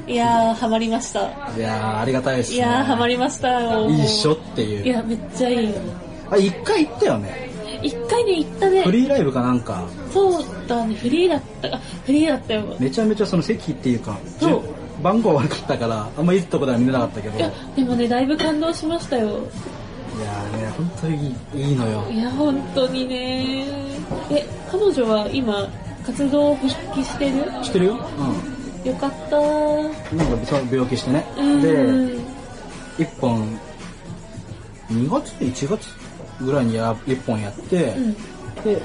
[0.06, 1.22] いやー、ハマりました。
[1.22, 2.58] いやー、ありがたいです、ね。
[2.58, 3.90] いやー、ハマりましたよ。
[3.90, 4.86] いいっしょっていう。
[4.86, 5.76] いや、めっちゃいいよ。
[6.30, 7.50] あ、一回行ったよね。
[7.82, 8.92] 一回ね、行ったねフ。
[8.92, 11.76] リーライブかなんか、そうだね、フリーだった。
[11.76, 12.76] あ、フリーだったよ。
[12.80, 14.62] めちゃめちゃその席っていうか、そう
[15.04, 19.40] 番号悪かったから、あんまいいとこでは見れなかったけど、いやいや、でもね、だいぶ感動しましたよ。
[20.16, 22.04] ーね、本当にいいのよ。
[22.10, 23.66] いや、本当にね。
[24.32, 25.68] え、彼女は今、
[26.06, 27.46] 活動復帰してる？
[27.62, 27.98] 知ってるよ
[28.86, 30.18] よかったうん。
[30.18, 31.26] なんか病気してね。
[31.38, 31.62] うん。
[31.62, 32.24] で、
[33.00, 33.60] 一本、
[34.90, 35.90] 2月 ?1 月？
[36.42, 38.14] ぐらいにや一本やって、うん。
[38.64, 38.82] で、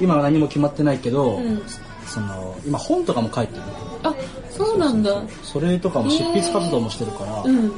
[0.00, 1.62] 今は何も決まってないけど、うん。
[2.06, 3.62] その、今本とかも書いてる。
[4.02, 4.14] あ、
[4.56, 5.22] そうなんだ。
[5.42, 7.72] それとかも執筆活動もしてるから、うん。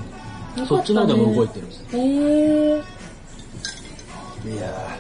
[0.67, 1.67] そっちの方でも動いててる。
[1.93, 2.83] へえ。
[4.47, 4.99] いや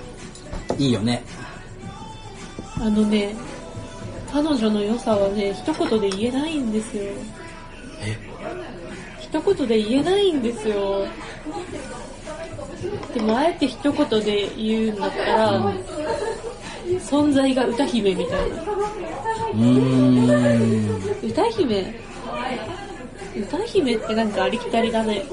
[0.69, 1.23] ー、いいよね。
[2.77, 3.35] あのね、
[4.33, 7.03] 彼女の良さはね、一言で言えないんですよ。
[8.01, 8.19] え？
[9.21, 11.07] 一言で言えないんですよ。
[13.13, 15.73] でもあえて一言で言うんだったら、
[16.97, 18.57] 存在が歌姫みたいな。
[18.57, 21.29] うーん。
[21.29, 21.95] 歌姫？
[23.37, 25.25] 歌姫ってなんかありきたりだね。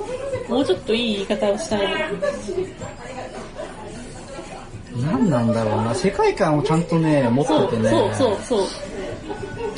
[0.49, 1.99] もうちょっといい言い方をしたいな。
[5.01, 7.89] 何なんだろうな、世界観をちゃんとね、持そうっててね。
[7.89, 8.65] そうそうそう。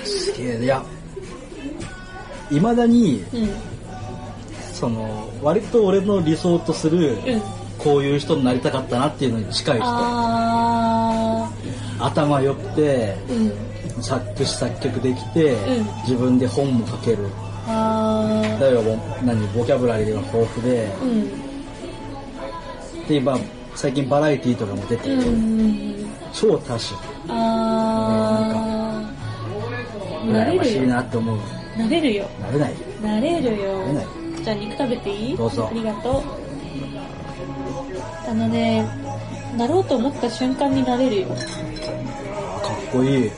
[0.06, 0.84] すげえ、いや、
[2.50, 3.50] 未だに、うん。
[4.74, 7.42] その、割と俺の理想とする、うん。
[7.80, 9.86] こういう人になりたかったなっていうのに近い人。
[12.00, 13.34] あ頭良くて、ー。
[13.96, 14.04] うん。
[14.04, 17.30] 作詞作曲できて、うん自分で本も書ける。
[17.68, 18.82] だよ、
[19.24, 21.30] 何、ボキャブラリーが豊富で、うん。
[23.08, 23.38] で、今、
[23.76, 26.06] 最近バラエティーとかも出てうて、ん。
[26.34, 26.98] 超多種。
[27.30, 30.32] あー。
[30.32, 30.88] なれ羨ましいるよ。
[30.94, 31.38] なって思う。
[31.78, 32.26] なれるよ。
[32.42, 32.74] なれない。
[33.02, 34.06] なれるよなれない。
[34.44, 35.38] じゃあ肉食べていい？
[35.38, 36.24] どうぞありがとう。
[38.30, 38.86] あのね、
[39.58, 41.28] なろうと思った瞬間になれるよ。
[42.92, 43.32] かっこいい。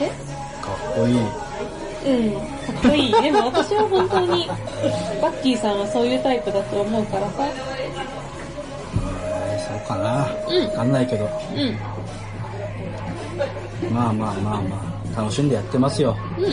[0.00, 0.08] え？
[0.08, 1.14] かっこいい。
[1.20, 2.40] うん、か
[2.88, 3.12] っこいい。
[3.22, 4.48] でも私は本当に、
[5.20, 7.46] バッキーさんはそういうタイプだと思うからさ。
[7.46, 8.20] えー
[9.60, 10.26] そうかな。
[10.48, 11.24] うんわかんないけど。
[11.24, 11.28] う
[13.88, 13.94] ん。
[13.94, 16.16] まあまあまあまあ、楽しんでやってますよ。
[16.38, 16.44] うん。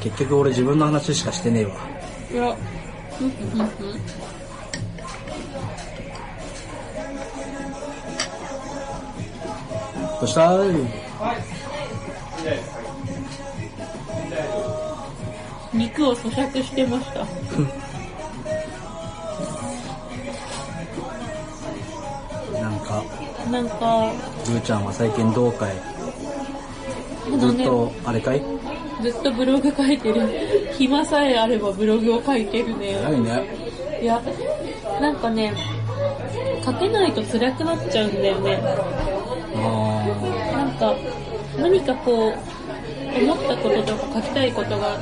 [0.00, 1.72] 結局俺自分の話しかしてねえわ。
[2.32, 2.56] いや、
[3.20, 3.68] うん、うん、うん。
[10.20, 10.58] どうした
[15.72, 17.20] 肉を咀嚼してました。
[22.60, 23.04] なんか、
[23.50, 24.10] なんか、
[24.46, 25.72] ぐーちゃんは最近どうかい？
[27.38, 28.42] ずっと、あれかい？
[29.02, 30.22] ずっとブログ書いてる。
[30.76, 32.98] 暇さえあればブログを書いてるね。
[33.00, 33.44] 偉いね。
[34.02, 34.20] いや、
[35.00, 35.52] なんかね、
[36.64, 38.60] 書けないと辛くなっちゃうんだよね。
[40.78, 40.94] か、
[41.58, 44.98] 何かこう、思ったこととか書きたいことが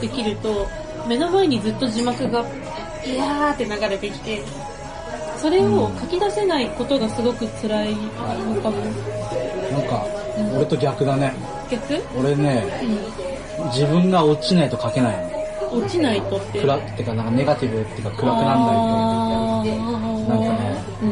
[0.00, 0.66] できると、
[1.08, 2.44] 目の前にずっと字幕が、
[3.04, 4.42] いやーって流れてきて、
[5.38, 8.76] それを書き出せないことがすごく辛いのかも。
[8.78, 10.06] ーなんか、
[10.54, 11.32] 俺と逆だね。
[11.70, 12.00] 逆？
[12.16, 12.64] 俺ね、
[13.58, 15.78] う自分が落ちないと書けないの。
[15.80, 15.82] ん。
[15.82, 16.60] 落ちないとって。
[16.60, 19.82] 暗ってか、なんかネガティブっていうか暗くなんないと。
[20.28, 21.11] なんかね、うん。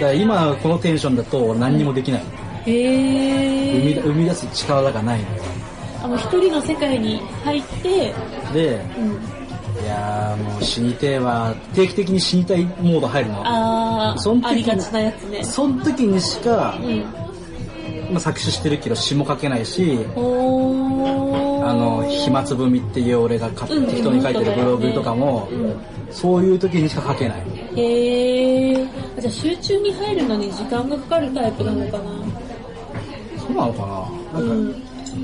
[0.00, 2.22] だから今このテンションだと何にもできない。
[2.66, 4.02] へ生みー。
[4.02, 5.26] 生み出す力がないの。
[6.02, 8.14] あの、一人の世界に入って、
[8.54, 9.40] で、うん。
[9.82, 11.54] いやーもう死にてえわ。
[11.74, 13.42] 定期的に死にたいモード入るの。
[13.44, 15.44] あー、そん時にありがちなやつね。
[15.44, 17.00] その時にしか、うん。
[18.12, 19.98] まあ、作詞してるけど詩も書けないし。
[20.16, 25.76] あの、暇つぶみっていう俺が適当に書いてるブログとかも、うん
[26.10, 27.42] そういう時にしか書けない。
[27.76, 29.20] へー。
[29.20, 32.04] じゃあ集中に入るのに時間がかかるタイプなのかな？
[33.38, 34.40] そうなのかな？
[34.40, 34.74] うなんん。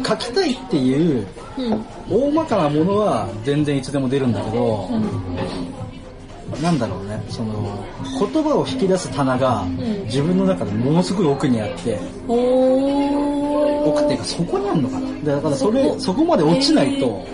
[0.03, 1.27] か、書きたいっていう
[1.59, 1.85] うん。
[2.11, 6.63] 大まかなものは全然いつでも出るんだけど、うん。
[6.63, 7.85] なんだろうね、その、
[8.21, 11.99] 言葉を引き出す棚がん自分の中でものすごい奥にあって。
[12.29, 15.35] 奥っていうかそこにあるのかな？
[15.35, 17.27] だからそれ、そこそこまで落ちないと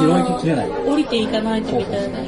[0.00, 0.68] 拾いきれない。
[0.86, 2.18] 降りていかないとみたいな。
[2.20, 2.24] へ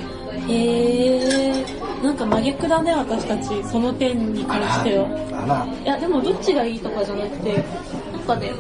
[1.65, 1.82] ー。
[2.03, 3.63] なんか真逆だね、私たち。
[3.65, 5.67] その点に関しては。
[5.83, 7.65] いや、でもどっちがいいとかじゃなくて、
[8.13, 8.53] なんかね、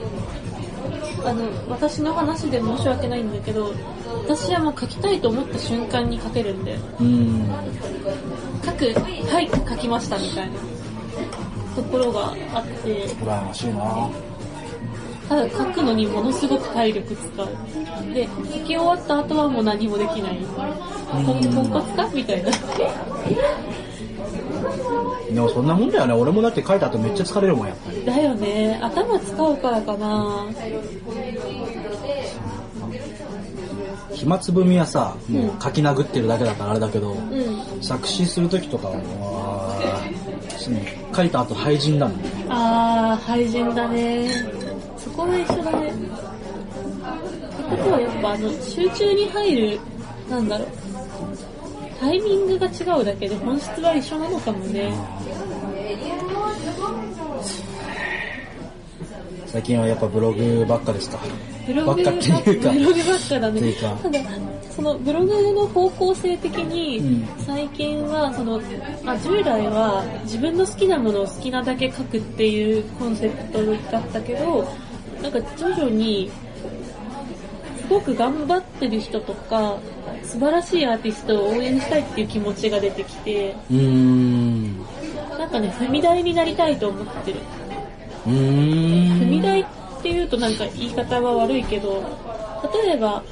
[1.24, 3.72] あの、私の話で申し訳ないんだけど、
[4.24, 7.49] 私はもう書きたいと思った瞬間に書けるんで、うん。
[8.64, 10.57] 書く、はい、書きましたみたいな
[11.74, 14.09] ところがあって、羨ましいな
[15.33, 17.49] ただ書くのにものすごく体力使う。
[18.12, 18.33] で、書
[18.64, 20.39] き終わった後はもう何もできない。
[21.11, 22.07] ポンコツか？
[22.12, 22.51] みたいな。
[25.33, 26.12] でもそんなもんだよね。
[26.12, 28.05] 俺もだって書いた後めっちゃ疲れるもんやっぱり。
[28.05, 28.78] だよね。
[28.83, 30.45] 頭使うからかな。
[34.12, 37.83] 暇つぶみはさもう書き殴ってるだけだからあれだけど、うん。
[37.83, 39.78] 作詞する時とかはも
[41.12, 42.22] う書いた後廃人だもん。
[42.22, 44.28] ねあー廃人だね。
[44.61, 44.72] そ
[45.16, 49.80] こは一緒だね結局はやっぱあの集中に入る
[50.28, 50.68] なんだろう
[52.00, 54.92] タイミングが違うだけで本質は一緒なのかもね。
[59.46, 61.18] 最近はやっぱブログばっかですか？
[61.66, 62.70] ブログばっかっていうか。
[62.72, 63.72] ブログばっかだね。
[64.02, 64.20] ただ
[64.74, 67.44] そのブログの方向性的に、うん。
[67.44, 68.60] 最近はその
[69.06, 74.66] あ従来は自分の好きなものを好きなだけ書くっていうコンセプトだったけど
[75.23, 76.31] なんか徐々に
[77.81, 79.79] すごく頑張ってる人とか
[80.25, 84.79] 素晴らしいアーティストを応援したいっていう気持ちが出てきてうーん。
[85.39, 87.41] なんかね踏み台になりたいと思ってる。
[88.27, 89.20] うーん。
[89.20, 89.66] 踏み台っ
[90.03, 92.03] ていうとなんか言い方は悪いけど
[92.85, 93.23] 例えば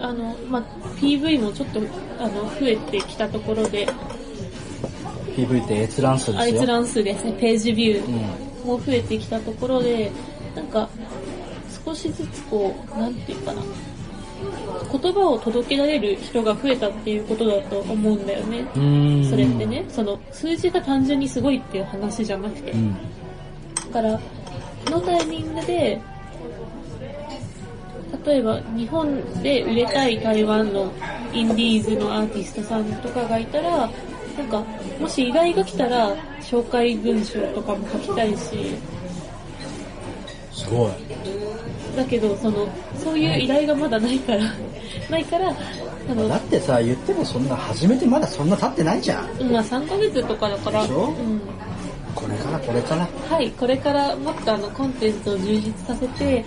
[0.00, 0.62] あの、まあ、
[0.96, 1.80] PV もちょっと
[2.18, 3.86] あの増えてきたところで
[5.36, 6.40] PV って閲覧数ですよ。
[6.40, 7.32] あ閲覧数ですね。
[7.38, 8.14] ページビュうん。
[8.14, 10.12] ーも増えてきたところで
[10.54, 10.88] なんか
[11.84, 13.62] 少しずつこうなんていうかな。
[14.90, 18.64] 言葉を届けられる人が増えたっていうことだと思うんだよね。
[19.28, 19.84] それってね。
[19.88, 22.70] その数字が単純にすごいっていう話じゃなくて。
[22.70, 22.94] うん。
[22.94, 23.00] だ
[23.92, 24.18] から、
[24.84, 26.00] このタイミングで、
[28.24, 30.92] 例えば日本で売れたい台湾の
[31.32, 33.90] インディーズのアーティストさんとかがいたら、
[34.38, 34.64] なんか、
[35.00, 38.97] もし依頼が来たら、紹介文章とかも書きたいし、す
[40.68, 40.90] ごい。
[41.96, 42.68] だけど、その、
[43.02, 44.40] そういう依頼がまだないから、
[45.10, 45.52] ないから、
[46.28, 49.52] だ、ってさ言ってもそんな始めてまだそんな経ってないじゃん。
[49.52, 51.06] まあ3ヶ月とかだから、でしょ？
[51.06, 51.40] うん。
[52.14, 53.06] これからこれから。
[53.30, 56.44] はい、これからもっとあのコンテンツを充実させて、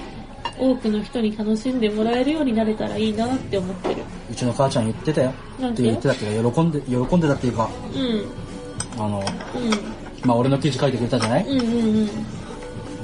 [0.59, 4.01] 多くの人に楽しんでもらえるようになれたらいいなって思ってる。
[4.31, 5.31] うちの母ちゃん言ってたよ。
[5.63, 11.45] って言ってたけど喜んで喜んでたっていうかうん、あのうん、まあ俺の記事書いてくれたじゃない？
[11.45, 11.67] うん、うん、う
[12.03, 12.05] ん、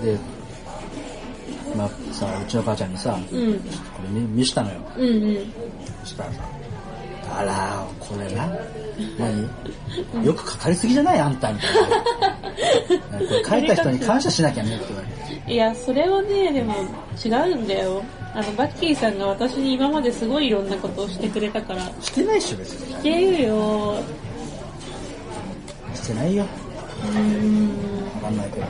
[0.04, 0.18] で
[1.78, 3.60] まあさうちの母ちゃんにさうん、こ
[4.04, 4.80] れ見見したのよ。
[4.98, 5.54] うん、うん。
[6.04, 6.42] そしたらさ
[7.40, 8.50] あらこれな。
[9.20, 10.26] 何？
[10.26, 11.20] よくかかりすぎじゃない？
[11.20, 11.88] あんたみたいな。
[11.88, 15.54] これ書いた人に感謝しなきゃねって言われて。
[15.54, 16.74] いや、それはね、でも
[17.24, 18.04] 違うんだよ。
[18.34, 22.94] あの、バッキーさんが私に今まですごいいろんなことをしてくれたから、してないっしょ別に。
[22.94, 23.96] してるよ。
[25.94, 26.46] してないよ。
[27.04, 27.70] うーん、
[28.16, 28.66] わかんないけど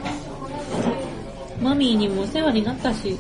[1.62, 3.18] マミーにもお世話になったし、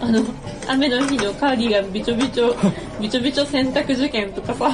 [0.00, 0.22] あの、
[0.68, 2.54] 雨の日のカーディガンびちょびちょ、
[3.00, 4.68] びちょびちょ洗濯受験とかさ、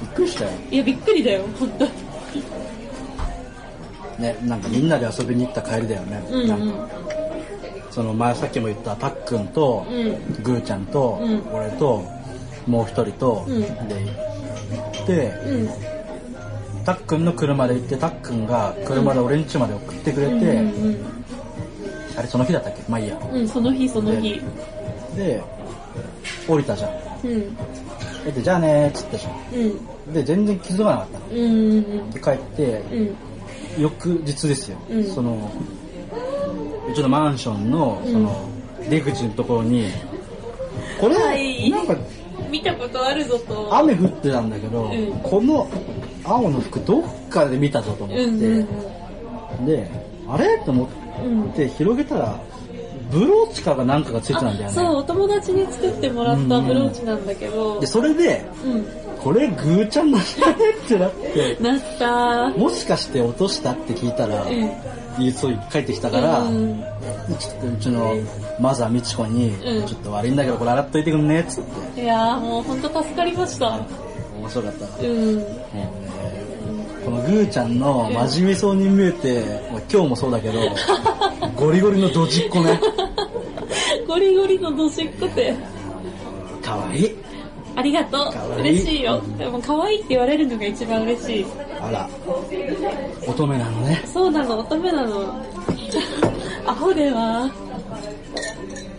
[0.00, 0.50] びっくりしたよ。
[0.70, 1.86] いや、びっくりだよ、ほんと。
[4.18, 6.48] ねなんかみんなで遊びに行った帰りだよね、うんうん。
[6.48, 6.88] なんか
[7.90, 10.42] その前さっきも言ったたっくんと、うん。
[10.42, 11.42] ぐーちゃんと、うん。
[11.52, 12.04] 俺と
[12.66, 13.60] もう一人と、うん。
[13.60, 13.66] で
[14.70, 15.68] 行ってうん。
[16.84, 21.23] たっくんの車で行ってたっくんが車で俺ん家まで送ってくれて、うん
[22.16, 22.82] あれその日だったっけ？
[22.88, 23.18] まあいいや。
[23.18, 24.40] うん、うん、その日その日。
[25.16, 25.42] で
[26.48, 26.90] 降りたじゃん。
[27.24, 27.56] うん、
[28.34, 31.18] でじゃあねーっつったじゃうん、んで全然気づかなかった。
[31.18, 35.04] のうん、うん、で帰ってうん、翌日ですよ、うん。
[35.04, 35.50] その
[36.90, 38.48] うちのマンションのその
[38.90, 39.88] 出口のところに
[41.00, 41.70] これ、はい。
[41.70, 41.96] なんか
[42.50, 43.74] 見たことあるぞと。
[43.74, 45.12] 雨降ってたんだけど、うん。
[45.22, 45.70] この
[46.24, 48.34] 青の服どっかで見たぞと思って、うん、
[49.60, 49.90] うん、で
[50.28, 50.58] あれ？
[50.64, 50.88] と思うん。
[50.88, 50.90] っ
[51.54, 52.40] て広げたら
[53.10, 54.66] ブローチかがなんかがついてたんだよね。
[54.66, 58.86] あそう、お友達に作ってもらったブローチなんだけど、でそれでうん、
[59.22, 61.56] これグーちゃんなんじゃねってなって。
[61.60, 62.48] なった。
[62.58, 65.22] もしかして落としたって聞いたら、うん。
[65.22, 66.82] いそう帰ってきたから、うん。
[67.38, 68.14] ちょっとうちの
[68.58, 69.86] マザーみちこに、うん。
[69.86, 72.02] ちょっと悪いんだけどこれ洗っといてくんねっつって。
[72.02, 73.78] いやーもうほんと助かりました。
[74.38, 75.36] 面白かった、うん。
[75.36, 75.44] もう
[75.74, 76.04] ね
[77.04, 80.60] このグーちゃんの真面目そうに見えて、まあ今日もそうだけど
[81.56, 82.80] ゴリゴリのドジっ子ね
[84.06, 85.54] ゴリゴリのどしっこて。
[86.62, 87.16] かわいい
[87.76, 88.60] ありがとう。
[88.60, 89.20] 嬉しいよ。
[89.36, 91.46] でも可愛いって言われるのが一番嬉しい。
[91.80, 92.08] あら
[93.26, 95.44] 乙女なのねそうなの、乙女なの。
[96.66, 97.50] アホでは。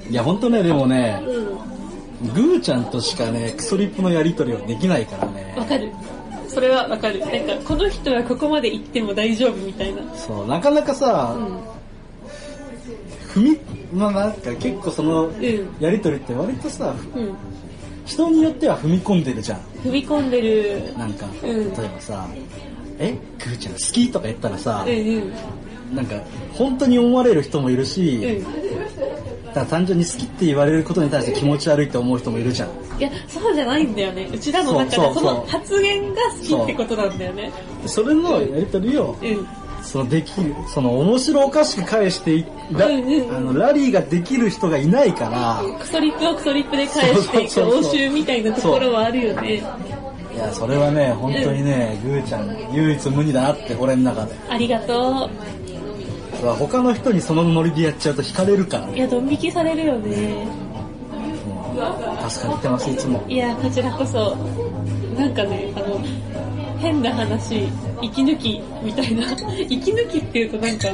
[0.10, 2.34] いや本当ねでもねうん。
[2.34, 5.92] グーちゃんとしかねクソリップのやり取りはできないからねわかる。
[6.56, 7.20] それはわかる。
[7.20, 7.36] なんか、
[7.66, 10.02] この人はここまで行っても大丈夫みたいな。
[10.16, 11.58] そうなかなかさ、うん。
[13.44, 13.60] 踏み
[13.94, 15.34] まあなんか結構そのん
[15.82, 17.36] やり取りって割とさうん。
[18.06, 20.94] 人によっては踏み込んでるじゃん踏み込んでる。
[20.98, 22.26] なんか、うん例えばさ
[23.00, 25.96] えグーちゃん好きとか言ったらさうんうん。
[25.96, 26.16] なんか
[26.54, 28.46] 本当に思われる人もいるし、うん。
[29.56, 34.30] だから単純に好きって言われることに対して気持ち悪いって思う人もいるじゃんいや、そうじゃないんだよね。
[34.34, 37.52] うちらの中でその発言が好きってことなんだよね。
[37.86, 39.48] それのやりとりをうん。
[39.82, 49.58] そのできるその面白おかしく返していラ,、うんうんあのラリーができる人がいないからクソリップをクソリップで返していく応酬みたいなところはあるよね。
[50.34, 55.30] いやそれはね本当にね、グーちゃん唯一無二だなって俺の中でありがと
[56.42, 58.96] 他の人にそのノリでやっちゃうと惹かれるからう。
[58.96, 60.48] いや、ドン引きされるよね。
[62.30, 63.24] 助かってますいつも。
[63.28, 64.36] いや、こちらこそ、
[65.18, 66.00] なんかね、あの、
[66.80, 67.68] 変な話、
[68.02, 69.24] 息抜きみたいな、
[69.70, 70.88] 息抜きっていうとなんか、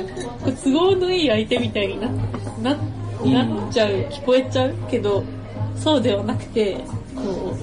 [0.63, 2.07] 都合のいい相手みたいにな、
[2.61, 2.77] な、
[3.25, 5.23] なっちゃう、聞こえちゃうけど、
[5.75, 6.77] そうではなくて、
[7.15, 7.55] こ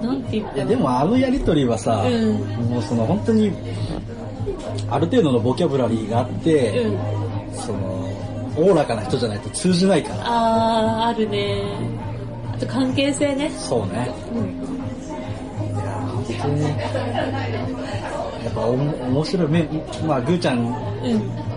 [0.00, 0.64] う、なんて言ったら。
[0.66, 2.34] でもあのやりとりはさ、うん。
[2.70, 3.52] もうその本当に
[4.90, 6.98] ある程度のボキャブラリーがあって、うん。
[7.54, 7.78] その
[8.56, 11.62] おおらかな人じゃないと通じないからあー、あるね。
[12.54, 13.50] あと関係性ね。
[13.50, 14.44] そうねうん。
[15.74, 16.90] いや本当にね
[18.44, 19.68] やっぱおも面白いめ
[20.06, 20.72] まあグーちゃんうん。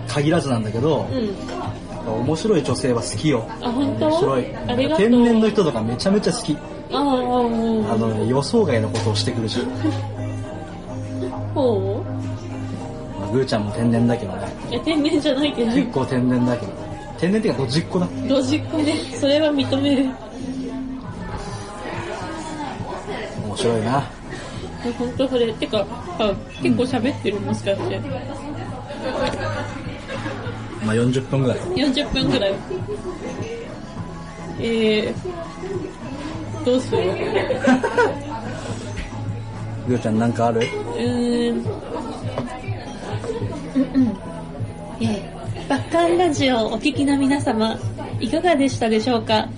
[0.06, 1.34] 限らずなんだけど、うん。
[2.20, 4.06] 面白い女性は好きよあ、本当？
[4.06, 4.44] 面白い。
[4.96, 6.56] 天然の人とかめちゃめちゃ好き
[6.92, 9.64] ああ、もあの、ね、予想外のことをしてくるしう。
[13.26, 15.72] ほまあグーちゃんも天然だけどねういや、天然じゃないけど。
[15.72, 16.72] 結構天然だけど
[17.18, 20.04] 天然っていうかドジっ子だロジックね、それは認める。
[23.46, 24.02] 面白いな
[24.98, 25.84] 本当それ、てか、
[26.18, 27.98] あ結構喋ってるもしかして。
[30.84, 32.54] まあ40分ぐらい40分ぐらい。
[34.60, 37.02] えー、どうしよう。
[39.88, 40.60] グーちゃんなんかある？
[40.60, 41.64] うーん。
[43.76, 44.16] うんうん。
[45.00, 47.78] えー、バッカンラジオをお聞きの皆様、
[48.20, 49.48] いかがでしたでしょうか？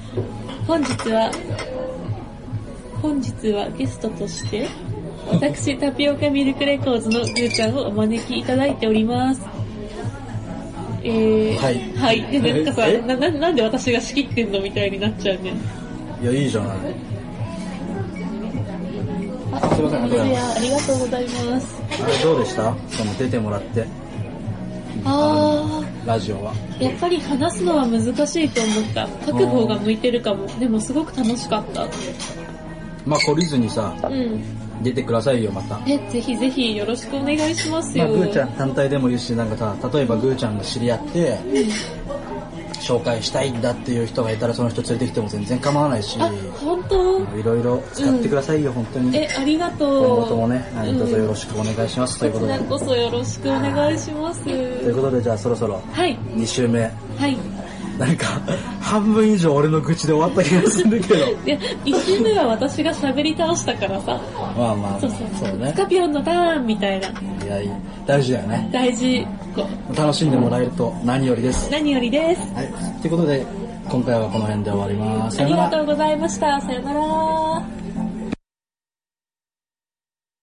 [0.66, 1.30] 本日は、
[3.00, 4.68] 本日はゲストとして、
[5.30, 9.40] 私、タピオカミルクレコーズのグーちゃんをお招きいただいております。
[11.04, 12.40] えー、はいはい。
[12.40, 15.52] で、なんかさえ、な、ななんで私が仕切ってんのみたいになっちゃうね。
[16.20, 16.78] いやいいじゃない
[19.52, 21.82] あ、すいませんありがとうございますありがとうございます。
[22.02, 22.74] あれどうでした？
[22.88, 23.86] その出てもらって
[25.08, 29.08] あラジオはー、やっぱり話すのは難しいと思った。
[29.26, 30.46] 書く方が向いてるかも。
[30.58, 31.86] でもすごく楽しかった。
[33.06, 34.58] まあ懲りずにさうん。
[34.82, 38.04] 出てくださいよまたえ、ぜひぜひよろしくお願いしますよ。
[38.04, 41.38] まあグーちゃん単体でもいいしなんかさ例えばグーちゃんが知り合って
[42.88, 46.30] 紹介したいんだっていう人がいたらその人連れてきても全然構わないしあ、
[46.60, 47.18] 本当？
[47.36, 50.06] いろいろ使ってくださいよ、本当にえ、ありがとう。
[50.06, 54.42] 今後ともね、はいどうぞよろししくお願いします、というこちことでらこそよろしくお願いします。
[54.42, 56.18] ということでじゃあそろそろはい。
[56.34, 56.90] 2週目は
[57.26, 57.36] い。
[57.98, 58.26] なんか
[58.80, 64.20] 半分以上俺の愚痴で終わった気がするけど で、一周目は私が喋り倒したからさ。
[64.56, 67.08] まあまあそうそうそうねスカピオンのターンみたいな。
[67.08, 67.12] い
[67.46, 67.70] やいい
[68.06, 69.26] 大事だよね大事。
[69.96, 72.40] 楽しんでもらえると何よりです何よりです。
[72.54, 73.46] はいということで
[73.88, 76.60] 今回はこの辺で終わりますさありがとうございました。
[76.60, 77.78] さよなら。